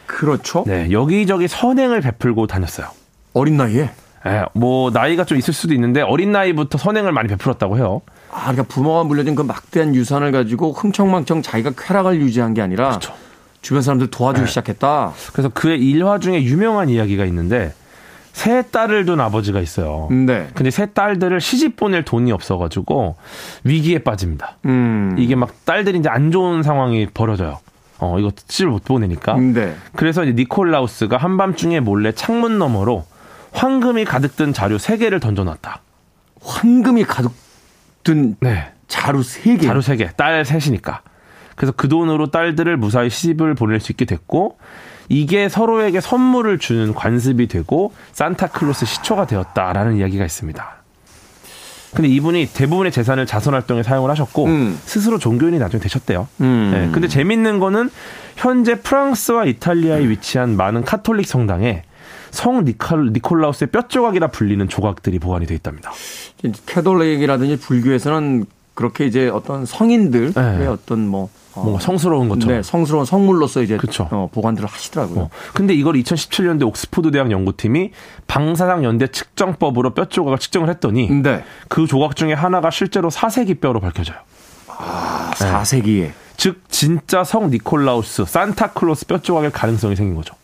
[0.09, 0.63] 그렇죠.
[0.65, 2.87] 네, 여기저기 선행을 베풀고 다녔어요.
[3.33, 3.91] 어린 나이에?
[4.25, 8.01] 예, 뭐 나이가 좀 있을 수도 있는데 어린 나이부터 선행을 많이 베풀었다고 해요.
[8.31, 13.13] 아, 그러니까 부모가 물려준 그 막대한 유산을 가지고 흥청망청 자기가 쾌락을 유지한 게 아니라 그렇죠.
[13.61, 14.49] 주변 사람들 도와주기 네.
[14.49, 15.13] 시작했다.
[15.31, 17.73] 그래서 그의 일화 중에 유명한 이야기가 있는데
[18.33, 20.07] 세 딸을 둔 아버지가 있어요.
[20.11, 20.47] 네.
[20.53, 23.15] 근데 세 딸들을 시집 보낼 돈이 없어가지고
[23.63, 24.57] 위기에 빠집니다.
[24.65, 25.15] 음.
[25.19, 27.59] 이게 막 딸들이 이제 안 좋은 상황이 벌어져요.
[27.99, 29.35] 어, 이거 시집을 못 보내니까.
[29.37, 29.75] 네.
[29.95, 33.05] 그래서 이제 니콜라우스가 한밤중에 몰래 창문 너머로
[33.51, 35.81] 황금이 가득 든 자료 3개를 던져놨다.
[36.41, 37.31] 황금이 가득
[38.03, 38.71] 든 네.
[38.87, 39.63] 자루 3개?
[39.63, 40.15] 자루 3개.
[40.15, 41.01] 딸 셋이니까.
[41.55, 44.57] 그래서 그 돈으로 딸들을 무사히 시집을 보낼 수 있게 됐고
[45.09, 50.78] 이게 서로에게 선물을 주는 관습이 되고 산타클로스 시초가 되었다라는 이야기가 있습니다.
[51.93, 54.79] 근데 이분이 대부분의 재산을 자선 활동에 사용을 하셨고 음.
[54.85, 56.27] 스스로 종교인이 나중에 되셨대요.
[56.41, 56.71] 음.
[56.71, 57.89] 네, 근데 재밌는 거는
[58.35, 61.83] 현재 프랑스와 이탈리아에 위치한 많은 카톨릭 성당에
[62.31, 65.91] 성 니콜, 니콜라우스의 뼈 조각이라 불리는 조각들이 보관이 되어 있답니다.
[66.67, 68.45] 캐톨릭이라든지 불교에서는
[68.79, 70.65] 그렇게 이제 어떤 성인들의 네.
[70.65, 71.63] 어떤 뭐 어.
[71.63, 72.55] 뭔가 성스러운 것처럼.
[72.55, 73.77] 네, 성스러운 성물로서 이제.
[74.09, 75.19] 어, 보관들을 하시더라고요.
[75.19, 75.29] 어.
[75.53, 77.91] 근데 이걸 2017년대 옥스포드 대학 연구팀이
[78.27, 81.43] 방사성 연대 측정법으로 뼈 조각을 측정을 했더니 네.
[81.67, 84.17] 그 조각 중에 하나가 실제로 4세기 뼈로 밝혀져요.
[84.69, 86.01] 아, 4세기에.
[86.01, 86.13] 네.
[86.37, 90.35] 즉 진짜 성 니콜라우스, 산타클로스 뼈 조각일 가능성이 생긴 거죠.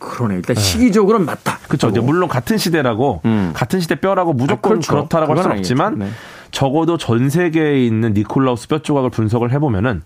[0.00, 0.34] 그러네.
[0.34, 0.60] 일단 네.
[0.60, 1.58] 시기적으로는 맞다.
[1.68, 1.88] 그렇죠.
[2.02, 3.52] 물론 같은 시대라고 음.
[3.54, 4.92] 같은 시대 뼈라고 무조건 아, 그렇죠.
[4.92, 6.08] 그렇다라고 할 수는 없지만 네.
[6.50, 10.02] 적어도 전 세계에 있는 니콜라우스 뼈 조각을 분석을 해보면은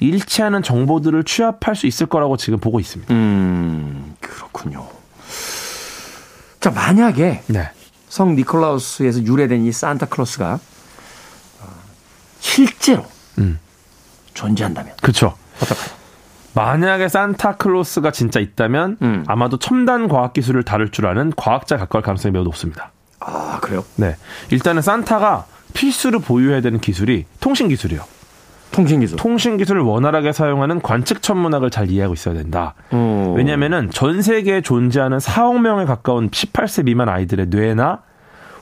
[0.00, 3.12] 일치하는 정보들을 취합할 수 있을 거라고 지금 보고 있습니다.
[3.14, 4.86] 음, 그렇군요.
[6.60, 7.70] 자, 만약에 네.
[8.08, 11.66] 성 니콜라우스에서 유래된 이 산타클로스가 어,
[12.40, 13.04] 실제로
[13.38, 13.58] 음.
[14.34, 14.94] 존재한다면.
[15.00, 15.34] 그렇죠.
[15.62, 15.96] 어떨까요?
[16.54, 19.24] 만약에 산타클로스가 진짜 있다면 음.
[19.26, 22.92] 아마도 첨단 과학 기술을 다룰 줄 아는 과학자 가까울 가능성이 매우 높습니다.
[23.20, 23.84] 아, 그래요?
[23.96, 24.16] 네.
[24.50, 25.46] 일단은 산타가
[25.76, 28.00] 필수로 보유해야 되는 기술이 통신 기술이요.
[28.72, 29.16] 통신 기술.
[29.18, 32.74] 통신 기술을 원활하게 사용하는 관측 천문학을 잘 이해하고 있어야 된다.
[32.90, 33.34] 어.
[33.36, 38.00] 왜냐면은 전 세계에 존재하는 4억 명에 가까운 18세 미만 아이들의 뇌나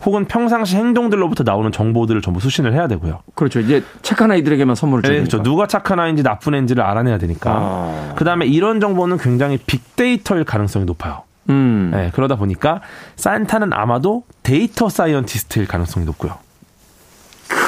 [0.04, 3.20] 혹은 평상시 행동들로부터 나오는 정보들을 전부 수신을 해야 되고요.
[3.34, 3.60] 그렇죠.
[3.60, 5.24] 이제 착한 아이들에게만 선물을 네, 주니까.
[5.24, 5.42] 그렇죠.
[5.42, 7.50] 누가 착한 아이인지 나쁜 애인지를 알아내야 되니까.
[7.52, 8.12] 아.
[8.16, 11.22] 그다음에 이런 정보는 굉장히 빅데이터일 가능성이 높아요.
[11.48, 11.90] 음.
[11.92, 12.80] 네, 그러다 보니까
[13.16, 16.43] 산타는 아마도 data scientist일 가능성이 높고요.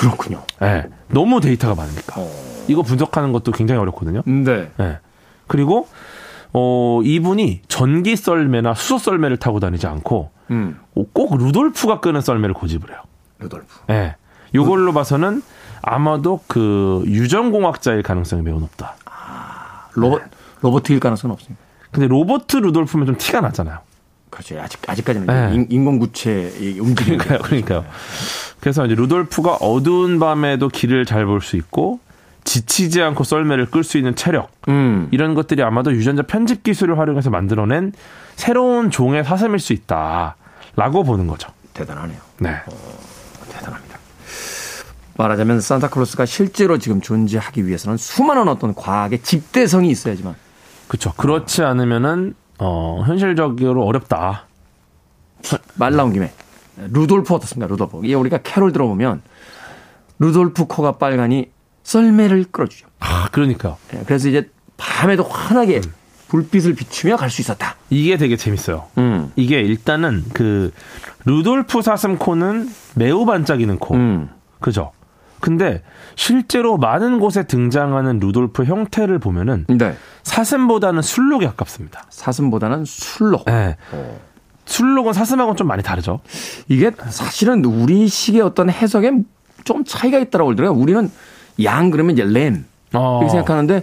[0.00, 0.42] 그렇군요.
[0.60, 2.20] 네, 너무 데이터가 많으니까.
[2.68, 4.22] 이거 분석하는 것도 굉장히 어렵거든요.
[4.26, 4.70] 네.
[4.76, 4.98] 네.
[5.46, 5.88] 그리고
[6.52, 10.78] 어 이분이 전기 썰매나 수소 썰매를 타고 다니지 않고 음.
[10.94, 13.02] 어, 꼭 루돌프가 끄는 썰매를 고집을 해요.
[13.38, 13.66] 루돌프.
[13.90, 14.16] 예.
[14.54, 15.42] 요걸로 봐서는
[15.82, 18.94] 아마도 그 유전공학자일 가능성이 매우 높다.
[19.94, 20.22] 로봇
[20.62, 21.62] 로버트일 가능성은 없습니다.
[21.90, 23.78] 근데 로버트 루돌프면 좀 티가 나잖아요.
[24.30, 24.60] 그렇죠.
[24.60, 25.54] 아직 아직까지는 네.
[25.54, 27.38] 인, 인공구체 움직이는 그러니까요.
[27.40, 27.84] 그러니까요.
[28.60, 32.00] 그래서 이제 루돌프가 어두운 밤에도 길을 잘 볼 수 있고
[32.44, 35.08] 지치지 않고 썰매를 끌 수 있는 체력 음.
[35.10, 37.92] 이런 것들이 아마도 유전자 편집 기술을 활용해서 만들어낸
[38.36, 41.48] 새로운 종의 사슴일 수 있다라고 보는 거죠.
[41.74, 42.18] 대단하네요.
[42.38, 42.50] 네.
[43.50, 43.98] 대단합니다.
[45.18, 50.34] 말하자면 산타클로스가 실제로 지금 존재하기 위해서는 수많은 어떤 과학의 집대성이 있어야지만
[50.88, 51.12] 그렇죠.
[51.14, 54.44] 그렇지 않으면은 어 현실적으로 어렵다.
[55.74, 56.32] 말 나온 김에
[56.90, 57.66] 루돌프 어떻습니까?
[57.68, 58.00] 루돌프.
[58.04, 59.22] 이게 우리가 캐롤 들어보면
[60.18, 61.50] 루돌프 코가 빨가니
[61.84, 62.88] 썰매를 끌어주죠.
[63.00, 63.76] 아, 그러니까요.
[63.94, 65.82] 예, 그래서 이제 밤에도 환하게
[66.28, 67.76] 불빛을 비추며 갈 수 있었다.
[67.90, 68.86] 이게 되게 재밌어요.
[68.98, 69.30] 음.
[69.36, 70.72] 이게 일단은 그
[71.24, 73.94] 루돌프 사슴 코는 매우 반짝이는 코.
[73.94, 74.28] 음.
[74.60, 74.92] 그죠?
[75.40, 75.82] 근데
[76.14, 79.94] 실제로 많은 곳에 등장하는 루돌프 형태를 보면은 네.
[80.22, 82.04] 사슴보다는 술록에 가깝습니다.
[82.10, 83.44] 사슴보다는 술록.
[83.46, 83.76] 네.
[84.64, 86.20] 술록은 사슴하고는 좀 많이 다르죠.
[86.68, 89.12] 이게 사실은 우리식의 어떤 해석에
[89.64, 90.80] 좀 차이가 있다라고 그러더라고요.
[90.82, 91.10] 우리는
[91.62, 93.18] 양 그러면 이제 램 어.
[93.20, 93.82] 이렇게 생각하는데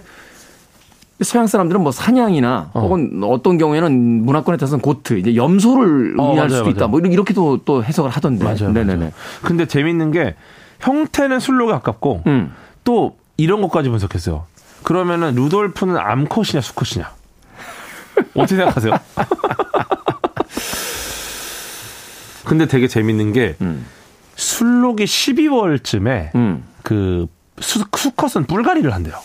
[1.22, 2.80] 서양 사람들은 뭐 사냥이나 어.
[2.80, 6.88] 혹은 어떤 경우에는 문화권에 따라서는 고트 이제 염소를 어, 의미할 맞아요, 수도 있다.
[6.88, 6.90] 맞아요.
[6.90, 8.44] 뭐 이렇게도 또 해석을 하던데.
[8.44, 8.72] 맞아요.
[8.72, 8.96] 네네네.
[8.96, 9.10] 맞아요.
[9.42, 10.34] 근데 재밌는 게
[10.84, 12.54] 형태는 술록에 가깝고 음.
[12.84, 14.46] 또 이런 것까지 분석했어요.
[14.82, 17.10] 그러면은 루돌프는 암컷이냐 수컷이냐?
[18.36, 18.92] 어떻게 생각하세요?
[22.44, 23.86] 근데 되게 재밌는 게 음.
[24.36, 26.64] 술록이 12월쯤에 음.
[26.82, 27.26] 그
[27.60, 29.16] 수, 수컷은 뿔갈이를 한대요.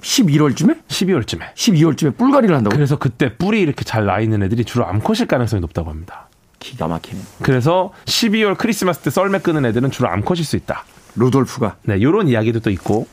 [0.00, 0.78] 11월쯤에?
[0.88, 1.54] 12월쯤에.
[1.54, 2.74] 12월쯤에 뿔갈이를 한다고?
[2.74, 6.28] 그래서 그때 뿔이 이렇게 잘 나 있는 애들이 주로 암컷일 가능성이 높다고 합니다.
[6.62, 7.20] 기가 막히네.
[7.42, 10.84] 그래서 12월 크리스마스 때 썰매 끄는 애들은 주로 암컷일 수 있다.
[11.16, 11.76] 루돌프가.
[11.82, 13.06] 네, 요런 이야기도 또 있고.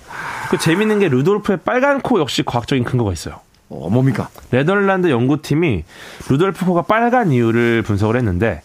[0.50, 3.39] 그 재밌는 게 루돌프의 빨간 코 역시 과학적인 근거가 있어요.
[3.70, 4.30] 어, 뭡니까?
[4.52, 5.84] 네덜란드 연구팀이
[6.30, 8.62] 루돌프 코가 빨간 이유를 분석을 했는데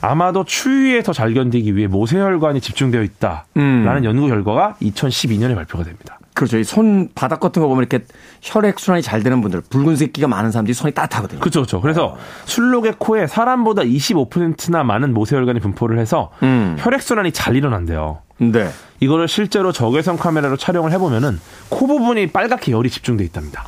[0.00, 4.04] 아마도 추위에 더 잘 견디기 위해 모세혈관이 집중되어 있다라는 음.
[4.04, 6.18] 연구 결과가 2012년에 발표가 됩니다.
[6.36, 6.58] 그렇죠.
[6.58, 8.04] 이 손바닥 같은 거 보면 이렇게
[8.42, 11.40] 혈액 순환이 잘 되는 분들, 붉은색 기가 많은 사람들이 손이 따뜻하거든요.
[11.40, 11.80] 그렇죠, 그렇죠.
[11.80, 16.76] 그래서 술록의 코에 사람보다 25%나 많은 모세혈관이 분포를 해서 음.
[16.78, 18.18] 혈액 순환이 잘 일어난대요.
[18.36, 18.68] 네.
[19.00, 23.64] 이거를 실제로 적외선 카메라로 촬영을 해보면은 코 부분이 빨갛게 열이 집중돼 있답니다.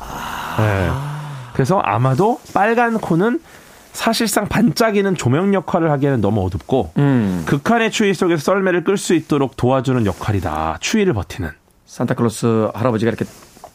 [0.59, 0.91] 네.
[1.53, 3.39] 그래서 아마도 빨간 코는
[3.93, 7.43] 사실상 반짝이는 조명 역할을 하기에는 너무 어둡고 음.
[7.47, 10.77] 극한의 추위 속에서 썰매를 끌 수 있도록 도와주는 역할이다.
[10.79, 11.49] 추위를 버티는.
[11.89, 13.25] 산타클로스 할아버지가 이렇게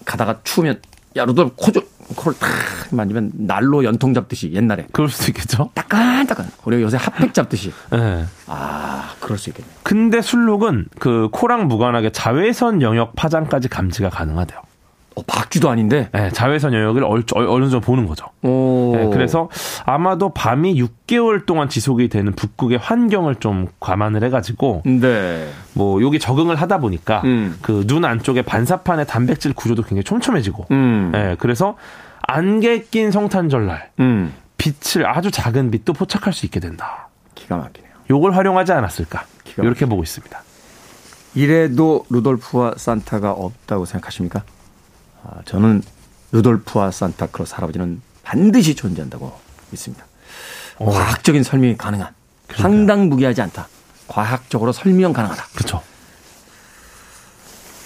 [0.05, 0.81] 가다가 추우면
[1.17, 1.83] 야 루돌프 코 좀
[2.15, 2.49] 코를 탁
[2.93, 5.71] 만지면 난로 연통 잡듯이 옛날에 그럴 수도 있겠죠.
[5.75, 8.25] 따끈따끈 우리가 요새 핫팩 잡듯이 네.
[8.47, 9.69] 아 그럴 수 있겠네.
[9.83, 14.61] 근데 순록은 그 코랑 무관하게 자외선 영역 파장까지 감지가 가능하대요.
[15.17, 16.09] 어 박쥐도 아닌데.
[16.13, 18.27] 네, 자외선 영역을 얼, 얼- 어느 정도 보는 거죠.
[18.43, 18.93] 오.
[18.97, 19.49] 네, 그래서
[19.87, 25.49] 아마도 밤이 6개월 동안 지속이 되는 북극의 환경을 좀 감안을 해가지고 네.
[25.75, 27.57] 뭐 여기 적응을 하다 보니까 음.
[27.63, 31.11] 그눈 안쪽에 반사판의 단백질 구조도 굉장히 촘촘해지고 음.
[31.13, 31.77] 네, 그래서
[32.23, 34.33] 안개 낀 성탄절날 음.
[34.59, 37.09] 빛을 아주 작은 빛도 포착할 수 있게 된다.
[37.37, 37.93] 기가 막히네요.
[38.11, 39.25] 요걸 활용하지 않았을까
[39.59, 40.43] 이렇게 보고 있습니다.
[41.35, 44.43] 이래도 루돌프와 산타가 없다고 생각하십니까?
[45.25, 45.83] 아, 저는
[46.33, 49.33] 루돌프와 산타크로스 할아버지는 반드시 존재한다고
[49.71, 50.05] 믿습니다.
[50.79, 50.91] 어.
[50.91, 52.13] 과학적인 설명이 가능한,
[52.53, 53.69] 황당무계하지 않다.
[54.09, 55.45] 과학적으로 설명 가능하다.
[55.55, 55.83] 그렇죠.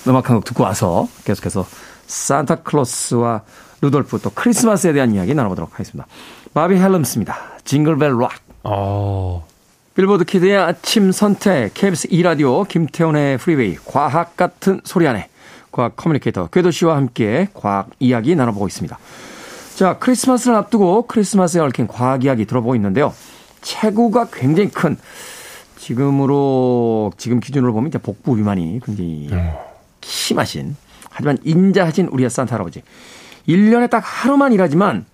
[0.06, 1.66] 음악 한 곡 듣고 와서 계속해서
[2.06, 3.42] 산타클로스와
[3.82, 6.06] 루돌프 또 크리스마스에 대한 이야기 나눠보도록 하겠습니다.
[6.54, 7.36] 바비 헬름스입니다.
[7.64, 8.32] Jingle Bell Rock.
[8.64, 9.46] 어,
[9.94, 15.28] 빌보드 키드의 아침 선택, KBS 2라디오, 김태훈의 프리웨이, 과학 같은 소리 안에,
[15.70, 18.98] 과학 커뮤니케이터 궤도 씨와 함께 과학 이야기 나눠보고 있습니다.
[19.76, 23.14] 자, 크리스마스를 앞두고 크리스마스에 얽힌 과학 이야기 들어보고 있는데요.
[23.60, 24.96] 체구가 굉장히 큰,
[25.76, 29.30] 지금으로, 지금 기준으로 보면 이제 복부 비만이 굉장히
[30.02, 30.76] 심하신,
[31.10, 32.82] 하지만 인자하신 우리의 산타 할아버지.
[33.48, 35.06] 1년에 딱 하루만 일하지만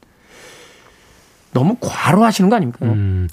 [1.52, 2.84] 너무 과로하시는 거 아닙니까?
[2.86, 3.28] 음,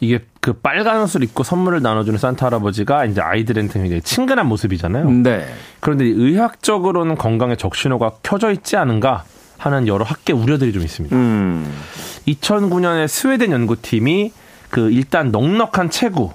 [0.00, 5.10] 이게 그 빨간 옷을 입고 선물을 나눠주는 산타 할아버지가 이제 아이들한테 굉장히 친근한 모습이잖아요.
[5.10, 5.46] 네.
[5.80, 9.24] 그런데 의학적으로는 건강에 적신호가 켜져 있지 않은가
[9.56, 11.16] 하는 여러 학계 우려들이 좀 있습니다.
[11.16, 11.74] 음.
[12.28, 14.32] 2009년에 스웨덴 연구팀이
[14.68, 16.32] 그 일단 넉넉한 체구,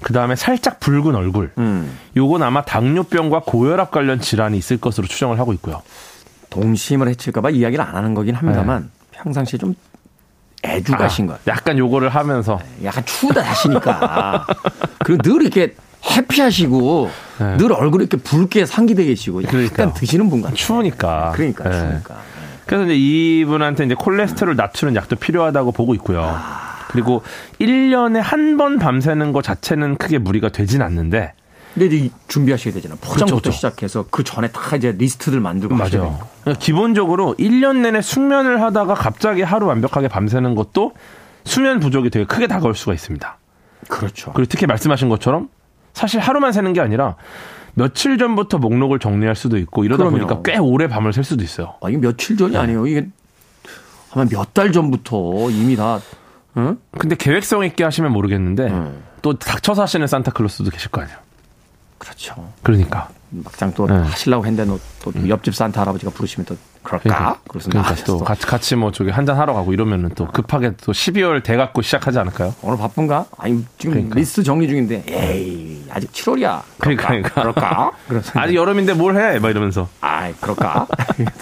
[0.00, 1.96] 그 다음에 살짝 붉은 얼굴, 음.
[2.16, 5.82] 요건 아마 당뇨병과 고혈압 관련 질환이 있을 것으로 추정을 하고 있고요.
[6.50, 9.76] 동심을 해칠까봐 이야기를 안 하는 거긴 합니다만 평상시에 좀
[10.64, 11.38] 애주가신 것.
[11.46, 14.46] 약간 요거를 하면서 약간 추우다 하시니까.
[15.04, 17.56] 그리고 늘 이렇게 해피하시고 네.
[17.58, 19.92] 늘 얼굴이 이렇게 붉게 상기돼 계시고 약간 그러니까요.
[19.94, 20.56] 드시는 분 같아요.
[20.56, 21.32] 추우니까.
[21.34, 21.78] 그러니까 네.
[21.78, 22.16] 추우니까.
[22.66, 26.36] 그래서 이제 이분한테 이제 콜레스테롤 낮추는 약도 필요하다고 보고 있고요.
[26.88, 27.22] 그리고
[27.60, 31.32] 1년에 한 번 밤새는 것 자체는 크게 무리가 되진 않는데
[31.74, 32.98] 근데 이제 준비하셔야 되잖아요.
[33.00, 33.50] 포장부터 그렇죠.
[33.52, 36.18] 시작해서 그 전에 다 이제 리스트들 만들고 맞아요.
[36.42, 40.92] 그러니까 기본적으로 1년 내내 숙면을 하다가 갑자기 하루 완벽하게 밤새는 것도
[41.44, 43.38] 수면 부족이 되게 크게 다가올 수가 있습니다.
[43.88, 44.32] 그렇죠.
[44.32, 45.48] 그리고 특히 말씀하신 것처럼
[45.94, 47.16] 사실 하루만 새는 게 아니라
[47.74, 50.26] 며칠 전부터 목록을 정리할 수도 있고 이러다 그럼요.
[50.26, 51.74] 보니까 꽤 오래 밤을 샐 수도 있어요.
[51.80, 52.86] 아, 이게 며칠 전이 아니에요.
[52.86, 53.08] 이게
[54.12, 56.00] 아마 몇 달 전부터 이미 다
[56.58, 56.76] 응?
[56.98, 59.02] 근데 계획성 있게 하시면 모르겠는데 음.
[59.22, 61.16] 또 닥쳐서 하시는 산타클로스도 계실 거 아니에요.
[62.02, 62.34] 그렇죠.
[62.62, 63.08] 그러니까.
[63.30, 63.94] 막장 또 네.
[63.94, 67.02] 하시려고 했는데 너, 또 옆집 산타 할아버지가 부르시면 또 그럴까?
[67.02, 70.92] 그러니까, 그래서 그러니까 나또또 같이 같이 뭐 저기 한잔 하러 가고 이러면은 또 급하게 또
[70.92, 72.54] 12월 돼 갖고 시작하지 않을까요?
[72.60, 73.26] 오늘 바쁜가?
[73.38, 74.16] 아니 지금 그러니까.
[74.16, 76.62] 리스트 정리 중인데 에이 아직 7월이야.
[76.78, 77.06] 그럴까?
[77.06, 77.30] 그러니까.
[77.40, 77.92] 그럴까?
[78.08, 79.38] 그래서 아직 여름인데 뭘 해?
[79.38, 79.88] 막 이러면서.
[80.00, 80.88] 아이 그럴까?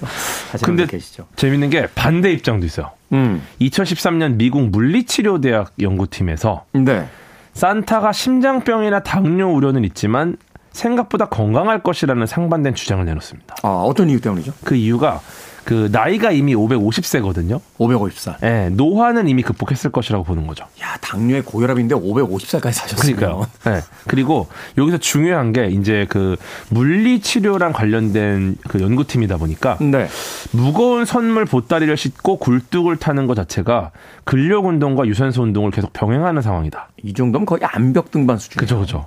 [0.62, 1.26] 근데 분 계시죠.
[1.36, 2.90] 재밌는 게 반대 입장도 있어요.
[3.12, 3.42] 음.
[3.60, 7.08] 2013년 미국 물리치료대학 연구팀에서 네.
[7.54, 10.36] 산타가 심장병이나 당뇨 우려는 있지만
[10.72, 13.56] 생각보다 건강할 것이라는 상반된 주장을 내놓습니다.
[13.62, 14.52] 아 어떤 이유 때문이죠?
[14.64, 15.20] 그 이유가
[15.64, 17.60] 그 나이가 이미 550세거든요.
[17.78, 18.42] 550살.
[18.42, 20.64] 예, 노화는 이미 극복했을 것이라고 보는 거죠.
[20.80, 23.16] 야 당뇨에 고혈압인데 550살까지 사셨어요.
[23.16, 23.46] 그러니까요.
[23.66, 23.82] 예.
[24.06, 24.48] 그리고
[24.78, 26.36] 여기서 중요한 게 이제 그
[26.70, 30.08] 물리 치료랑 관련된 그 연구팀이다 보니까 네.
[30.52, 33.90] 무거운 선물 보따리를 싣고 굴뚝을 타는 것 자체가
[34.24, 36.88] 근력 운동과 유산소 운동을 계속 병행하는 상황이다.
[37.02, 38.58] 이 정도면 거의 암벽 등반 수준.
[38.58, 39.06] 그죠, 그죠.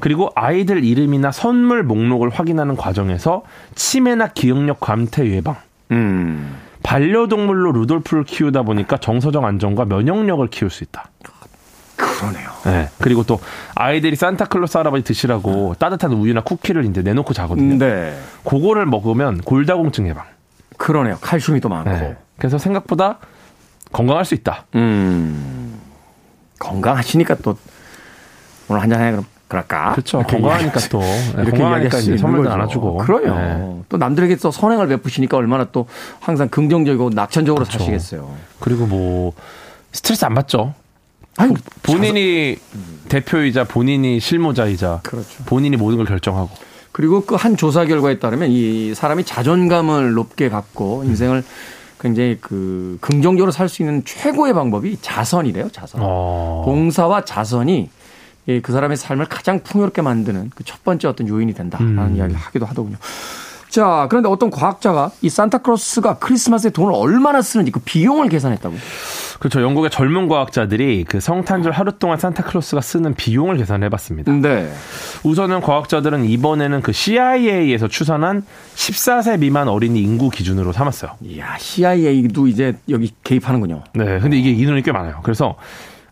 [0.00, 3.42] 그리고 아이들 이름이나 선물 목록을 확인하는 과정에서
[3.74, 5.56] 치매나 기억력 감퇴 예방,
[5.90, 6.56] 음.
[6.82, 11.10] 반려동물로 루돌프를 키우다 보니까 정서적 안정과 면역력을 키울 수 있다.
[11.96, 12.48] 그러네요.
[12.64, 12.88] 네.
[12.98, 13.40] 그리고 또
[13.74, 17.76] 아이들이 산타클로스 할아버지 드시라고 따뜻한 우유나 쿠키를 이제 내놓고 자거든요.
[17.78, 18.16] 네.
[18.44, 20.24] 그거를 먹으면 골다공증 예방.
[20.76, 21.18] 그러네요.
[21.20, 21.90] 칼슘이 또 많고.
[21.90, 22.16] 네.
[22.38, 23.18] 그래서 생각보다
[23.92, 24.66] 건강할 수 있다.
[24.76, 25.80] 음.
[26.60, 27.56] 건강하시니까 또
[28.68, 29.92] 오늘 한잔 해 그럼 그럴까?
[29.92, 30.22] 그렇죠.
[30.22, 32.50] 건강하니까 또 수- 네, 이렇게 건강하니까 이제 선물도.
[32.52, 32.98] 안아주고.
[32.98, 33.34] 그럼요.
[33.38, 33.82] 네.
[33.88, 35.86] 또 남들에게 또 선행을 베푸시니까 얼마나 또
[36.20, 37.78] 항상 긍정적이고 낙천적으로 그렇죠.
[37.78, 38.30] 사시겠어요.
[38.60, 39.32] 그리고 뭐
[39.92, 40.74] 스트레스 안 받죠.
[41.38, 42.56] 아니, 본인이
[43.08, 45.44] 대표이자 본인이 실무자이자 그렇죠.
[45.46, 46.50] 본인이 모든 걸 결정하고
[46.92, 51.44] 그리고 그 한 조사 결과에 따르면 이 사람이 자존감을 높게 갖고 인생을
[52.00, 55.70] 굉장히 그 긍정적으로 살 수 있는 최고의 방법이 자선이래요.
[55.70, 56.00] 자선.
[56.04, 56.62] 어.
[56.64, 57.88] 봉사와 자선이
[58.48, 62.16] 이그 사람의 삶을 가장 풍요롭게 만드는 그 첫 번째 어떤 요인이 된다라는 음.
[62.16, 62.96] 이야기를 하기도 하더군요.
[63.70, 68.78] 자, 그런데 어떤 과학자가 이 산타크로스가 크리스마스에 돈을 얼마나 쓰는지 그 비용을 계산했다고요.
[69.38, 69.60] 그렇죠.
[69.62, 74.32] 영국의 젊은 과학자들이 그 성탄절 하루 동안 산타클로스가 쓰는 비용을 계산해 봤습니다.
[74.32, 74.72] 네.
[75.22, 78.42] 우선은 과학자들은 이번에는 그 CIA에서 추산한
[78.74, 81.12] 14세 미만 어린이 인구 기준으로 삼았어요.
[81.22, 83.84] 이야, CIA도 이제 여기 개입하는군요.
[83.94, 84.18] 네.
[84.20, 85.20] 근데 이게 인원이 꽤 많아요.
[85.22, 85.56] 그래서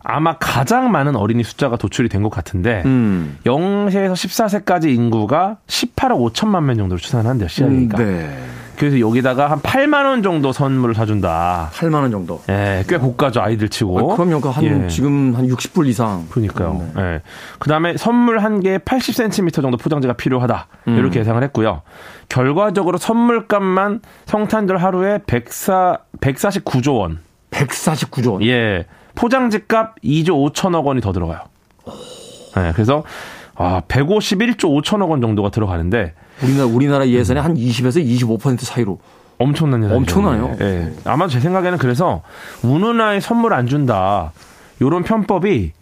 [0.09, 3.37] 아마 가장 많은 어린이 숫자가 도출이 된 것 같은데 음.
[3.45, 7.97] 0세에서 14세까지 인구가 18억 5천만 명 정도로 추산한대요, CIA가.
[7.97, 8.39] 네.
[8.77, 11.71] 그래서 여기다가 한 8만 원 정도 선물을 사준다.
[11.73, 12.41] 8만 원 정도.
[12.47, 14.13] 예, 꽤 고가죠, 아이들 치고.
[14.13, 14.39] 아, 그럼요.
[14.39, 14.87] 그한 예.
[14.87, 16.25] 지금 한 60불 이상.
[16.29, 16.85] 그러니까요.
[16.95, 17.01] 네.
[17.01, 17.21] 예.
[17.59, 20.67] 그 다음에 선물 한 개에 80cm 정도 포장재가 필요하다.
[20.89, 20.95] 음.
[20.97, 21.81] 이렇게 예상을 했고요.
[22.29, 27.19] 결과적으로 선물값만 성탄절 하루에 104, 149조 원.
[27.51, 28.43] 149조 원.
[28.43, 28.85] 예.
[29.17, 31.39] 포장지 값 2조 5천억 원이 더 들어가요.
[32.57, 33.03] 예, 그래서,
[33.55, 36.13] 아, 151조 5천억 원 정도가 들어가는데
[36.43, 38.99] 우리나라 우리나라 예산의 한 20에서 25% 사이로.
[39.39, 39.97] 엄청난 예산이죠.
[39.97, 40.55] 엄청나요.
[40.61, 40.93] 예.
[41.05, 42.21] 아마 제 생각에는 그래서
[42.63, 44.31] 우는 아이 선물 안 준다.
[44.81, 45.73] 요런 편법이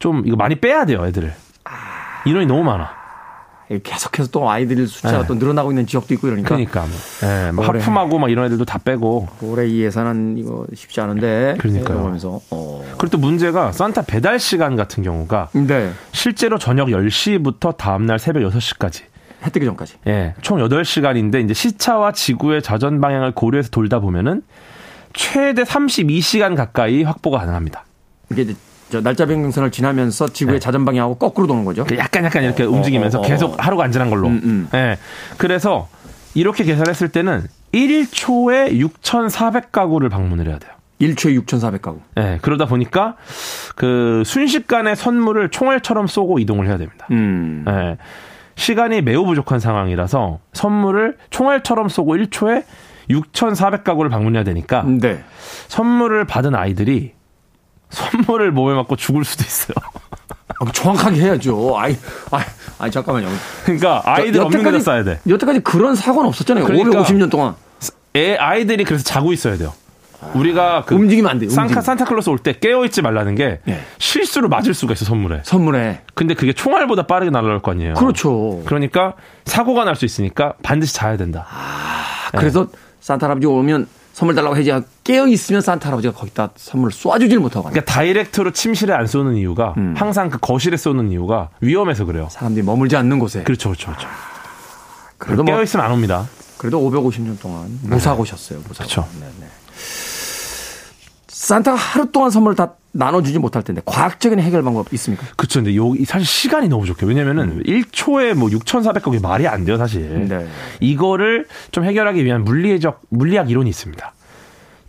[0.00, 1.32] 좀 이거 많이 빼야 돼요, 애들을.
[2.26, 3.03] 인원이 너무 많아.
[3.82, 5.26] 계속해서 또 아이들 숫자가 네.
[5.26, 6.48] 또 늘어나고 있는 지역도 있고 이러니까.
[6.48, 7.80] 그러니까 뭐, 예, 뭐 올해.
[7.80, 9.28] 하품하고 막 이런 애들도 다 빼고.
[9.42, 11.56] 올해 이 예산은 이거 쉽지 않은데.
[11.58, 12.04] 그러니까요.
[12.04, 12.84] 하면서 어.
[12.98, 15.90] 그리고 또 문제가 산타 배달 시간 같은 경우가 네.
[16.12, 19.02] 실제로 저녁 10시부터 다음 날 새벽 6시까지.
[19.44, 19.94] 해 뜨기 전까지.
[20.06, 24.42] 예, 총 8시간인데 이제 시차와 지구의 자전 방향을 고려해서 돌다 보면은
[25.12, 27.84] 최대 32시간 가까이 확보가 가능합니다.
[28.32, 28.54] 이게
[29.00, 30.60] 날짜 변경선을 지나면서 지구의 네.
[30.60, 31.84] 자전 방향하고 거꾸로 도는 거죠.
[31.84, 33.26] 그 약간 약간 이렇게 움직이면서 어, 어.
[33.26, 34.28] 계속 하루가 안 지난 걸로.
[34.28, 34.68] 음, 음.
[34.74, 34.96] 예.
[35.36, 35.88] 그래서
[36.34, 37.42] 이렇게 계산했을 때는
[37.72, 38.72] 1초에
[39.02, 40.72] 6,400가구를 방문을 해야 돼요.
[41.00, 41.98] 1초에 6,400가구.
[42.18, 42.38] 예.
[42.42, 43.16] 그러다 보니까
[43.74, 47.06] 그 순식간에 선물을 총알처럼 쏘고 이동을 해야 됩니다.
[47.10, 47.64] 음.
[47.68, 47.96] 예.
[48.56, 52.64] 시간이 매우 부족한 상황이라서 선물을 총알처럼 쏘고 1초에
[53.10, 55.22] 6,400가구를 방문해야 되니까 네.
[55.68, 57.13] 선물을 받은 아이들이
[57.94, 59.74] 선물을 몸에 맞고 죽을 수도 있어요.
[60.60, 61.74] 아, 정확하게 해야죠.
[61.78, 61.96] 아이,
[62.30, 62.42] 아이,
[62.78, 63.28] 아이 잠깐만요.
[63.64, 65.20] 그러니까 아이들 없는 데다 써야 돼.
[65.28, 66.64] 여태까지 그런 사고는 없었잖아요.
[66.64, 67.02] 그러니까.
[67.02, 67.54] 550년 동안.
[68.16, 69.72] 애 아이들이 그래서 자고 있어야 돼요.
[70.34, 71.50] 우리가 그 움직이면 안 돼요.
[71.50, 71.82] 산타.
[71.82, 73.80] 산타클로스 올 때 깨어 있지 말라는 게 예.
[73.98, 75.40] 실수로 맞을 수가 있어 선물에.
[75.44, 76.00] 선물에.
[76.14, 77.94] 근데 그게 총알보다 빠르게 날아갈 거 아니에요.
[77.94, 78.62] 그렇죠.
[78.64, 79.14] 그러니까
[79.44, 81.46] 사고가 날 수 있으니까 반드시 자야 된다.
[81.50, 82.68] 아, 그래서
[83.00, 87.68] 산타 할아버지 오면 선물 달라고 해지 깨어 있으면 산타 할아버지가 거기다 선물을 쏴주질 못하고.
[87.68, 89.94] 그러니까 다이렉트로 침실에 안 쏘는 이유가 음.
[89.98, 92.28] 항상 그 거실에 쏘는 이유가 위험해서 그래요.
[92.30, 93.42] 사람들이 머물지 않는 곳에.
[93.42, 94.08] 그렇죠, 그렇죠, 그렇죠.
[95.18, 96.28] 그래도 뭐, 깨어 있으면 안 옵니다.
[96.58, 98.60] 그래도 550년 동안 무사고셨어요.
[98.60, 98.88] 무사고.
[98.88, 99.08] 그렇죠.
[99.18, 99.46] 네, 네.
[101.34, 105.26] 산타가 하루 동안 선물을 다 나눠주지 못할 텐데 과학적인 해결 방법 있습니까?
[105.36, 105.58] 그렇죠.
[105.58, 110.28] 근데 여기 사실 시간이 너무 좋게 왜냐면은 1초에 뭐 6,400곡이 말이 안 돼요, 사실.
[110.28, 110.46] 네.
[110.78, 114.14] 이거를 좀 해결하기 위한 물리적 물리학 이론이 있습니다.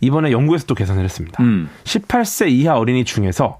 [0.00, 1.42] 이번에 연구에서 또 계산을 했습니다.
[1.42, 1.68] 음.
[1.82, 3.58] 18세 이하 어린이 중에서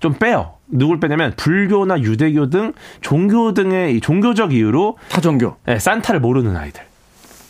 [0.00, 0.54] 좀 빼요.
[0.68, 2.72] 누굴 빼냐면 불교나 유대교 등
[3.02, 5.56] 종교 등의 이 종교적 이유로 타종교.
[5.68, 6.82] 예, 산타를 모르는 아이들.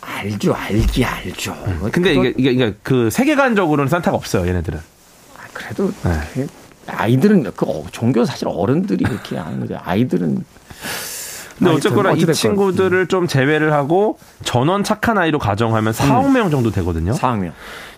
[0.05, 1.55] 알죠, 알기 알죠.
[1.91, 4.79] 근데 그거- 이게, 이게, 이게 그 세계관적으로는 산타가 없어요, 얘네들은.
[5.37, 6.19] 아, 그래도 네.
[6.33, 6.47] 그
[6.87, 9.77] 아이들은 그 어, 종교 사실 어른들이 이렇게 하는 거죠.
[9.83, 10.43] 아이들은
[11.57, 12.25] 근데 어쨌거나 이.
[12.25, 17.13] 친구들을 좀 제외를 하고 전원 착한 아이로 가정하면 4억 명 정도 되거든요.
[17.13, 17.51] 4학년.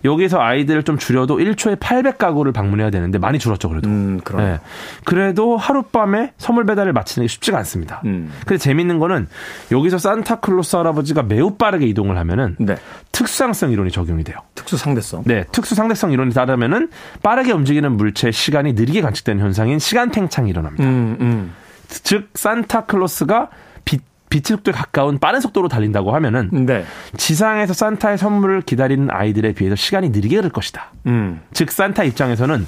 [0.03, 3.89] 여기서 아이들을 좀 줄여도 1초에 800가구를 방문해야 되는데 많이 줄었죠, 그래도.
[3.89, 4.41] 음, 그럼.
[4.41, 4.59] 예.
[5.03, 8.01] 그래도 하룻밤에 선물 배달을 마치는 게 쉽지가 않습니다.
[8.05, 8.31] 음.
[8.45, 9.27] 근데 재밌는 거는
[9.71, 12.75] 여기서 산타클로스 할아버지가 매우 빠르게 이동을 하면은 네.
[13.11, 14.37] 특수상성 이론이 적용이 돼요.
[14.53, 15.23] 특수 상대성.
[15.25, 16.89] 네, 특수 상대성 이론에 따르면은
[17.23, 20.83] 빠르게 움직이는 물체의 시간이 느리게 관측되는 현상인 시간 팽창이 일어납니다.
[20.83, 21.53] 음, 음.
[21.87, 23.49] 즉 산타클로스가
[23.85, 26.83] 빛 빛의 속도에 가까운 빠른 속도로 달린다고 하면은 네.
[27.15, 30.91] 지상에서 산타의 선물을 기다리는 아이들에 비해서 시간이 느리게 흐를 것이다.
[31.05, 31.41] 음.
[31.53, 32.65] 즉 산타 입장에서는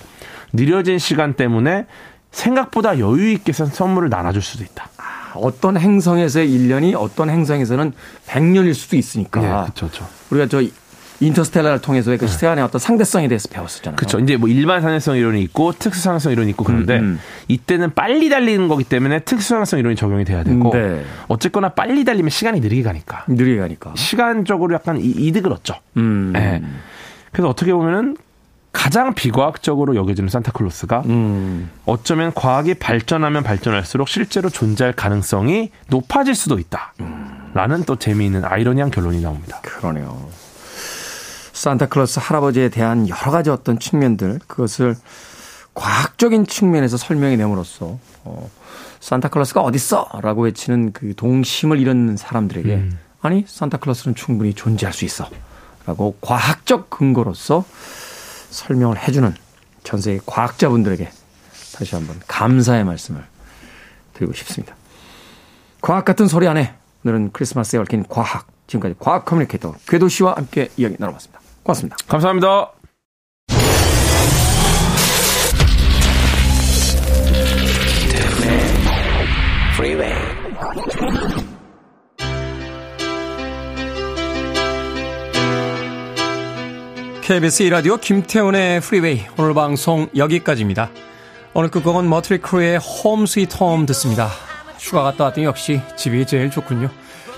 [0.53, 1.85] 느려진 시간 때문에
[2.31, 4.89] 생각보다 여유 있게 선- 선물을 나눠줄 수도 있다.
[5.33, 7.91] 어떤 행성에서의 1년이 어떤 행성에서는
[8.27, 9.41] 100년일 수도 있으니까.
[9.41, 10.07] 네, 그렇죠, 그렇죠.
[10.29, 10.61] 우리가 저
[11.19, 13.95] 인터스텔라를 통해서의 그 시간의 어떤 상대성에 대해서 배웠었잖아요.
[13.97, 14.19] 그렇죠.
[14.19, 17.19] 이제 뭐 일반 상대성 이론이 있고 특수 상대성 이론이 있고 그런데 음, 음.
[17.47, 21.03] 이때는 빨리 달리는 거기 때문에 특수 상대성 이론이 적용이 돼야 되고 네.
[21.27, 23.93] 어쨌거나 빨리 달리면 시간이 느리게 가니까 느리게 가니까.
[23.95, 25.75] 시간적으로 약간 이- 이득을 얻죠.
[25.97, 26.33] 음.
[26.35, 26.61] 예.
[27.31, 28.17] 그래서 어떻게 보면은
[28.73, 31.69] 가장 비과학적으로 여겨지는 산타클로스가 음.
[31.85, 36.93] 어쩌면 과학이 발전하면 발전할수록 실제로 존재할 가능성이 높아질 수도 있다.
[37.53, 39.59] 라는 또 재미있는 아이러니한 결론이 나옵니다.
[39.63, 40.27] 그러네요.
[41.53, 44.95] 산타클로스 할아버지에 대한 여러 가지 어떤 측면들 그것을
[45.77, 48.49] 과학적인 측면에서 설명해 내므로써 어,
[48.99, 52.89] 산타클로스가 어딨어라고 외치는 그 동심을 잃은 사람들에게
[53.21, 57.63] 아니 산타클로스는 충분히 존재할 수 있어라고 과학적 근거로서
[58.49, 59.35] 설명을 해주는
[59.83, 61.11] 전 세계 과학자분들에게
[61.75, 63.23] 다시 한번 감사의 말씀을
[64.15, 64.75] 드리고 싶습니다.
[65.81, 66.73] 과학 같은 소리 안에
[67.05, 71.39] 오늘은 크리스마스에 얽힌 과학 지금까지 과학 커뮤니케이터 궤도 씨와 함께 이야기 나눠봤습니다.
[71.61, 71.97] 고맙습니다.
[72.07, 72.76] 감사합니다.
[87.21, 90.89] KBS 이라디오 김태훈의 프리웨이 오늘 방송 여기까지입니다.
[91.53, 94.29] 오늘 끝곡은 Mötley Crüe의 Home Sweet Home 듣습니다.
[94.79, 96.89] 휴가 갔다 왔더니 역시 집이 제일 좋군요.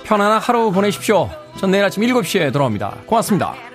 [0.05, 1.29] 편안한 하루 보내십시오.
[1.57, 2.99] 전 내일 아침 7시에 돌아옵니다.
[3.05, 3.68] 고맙습니다.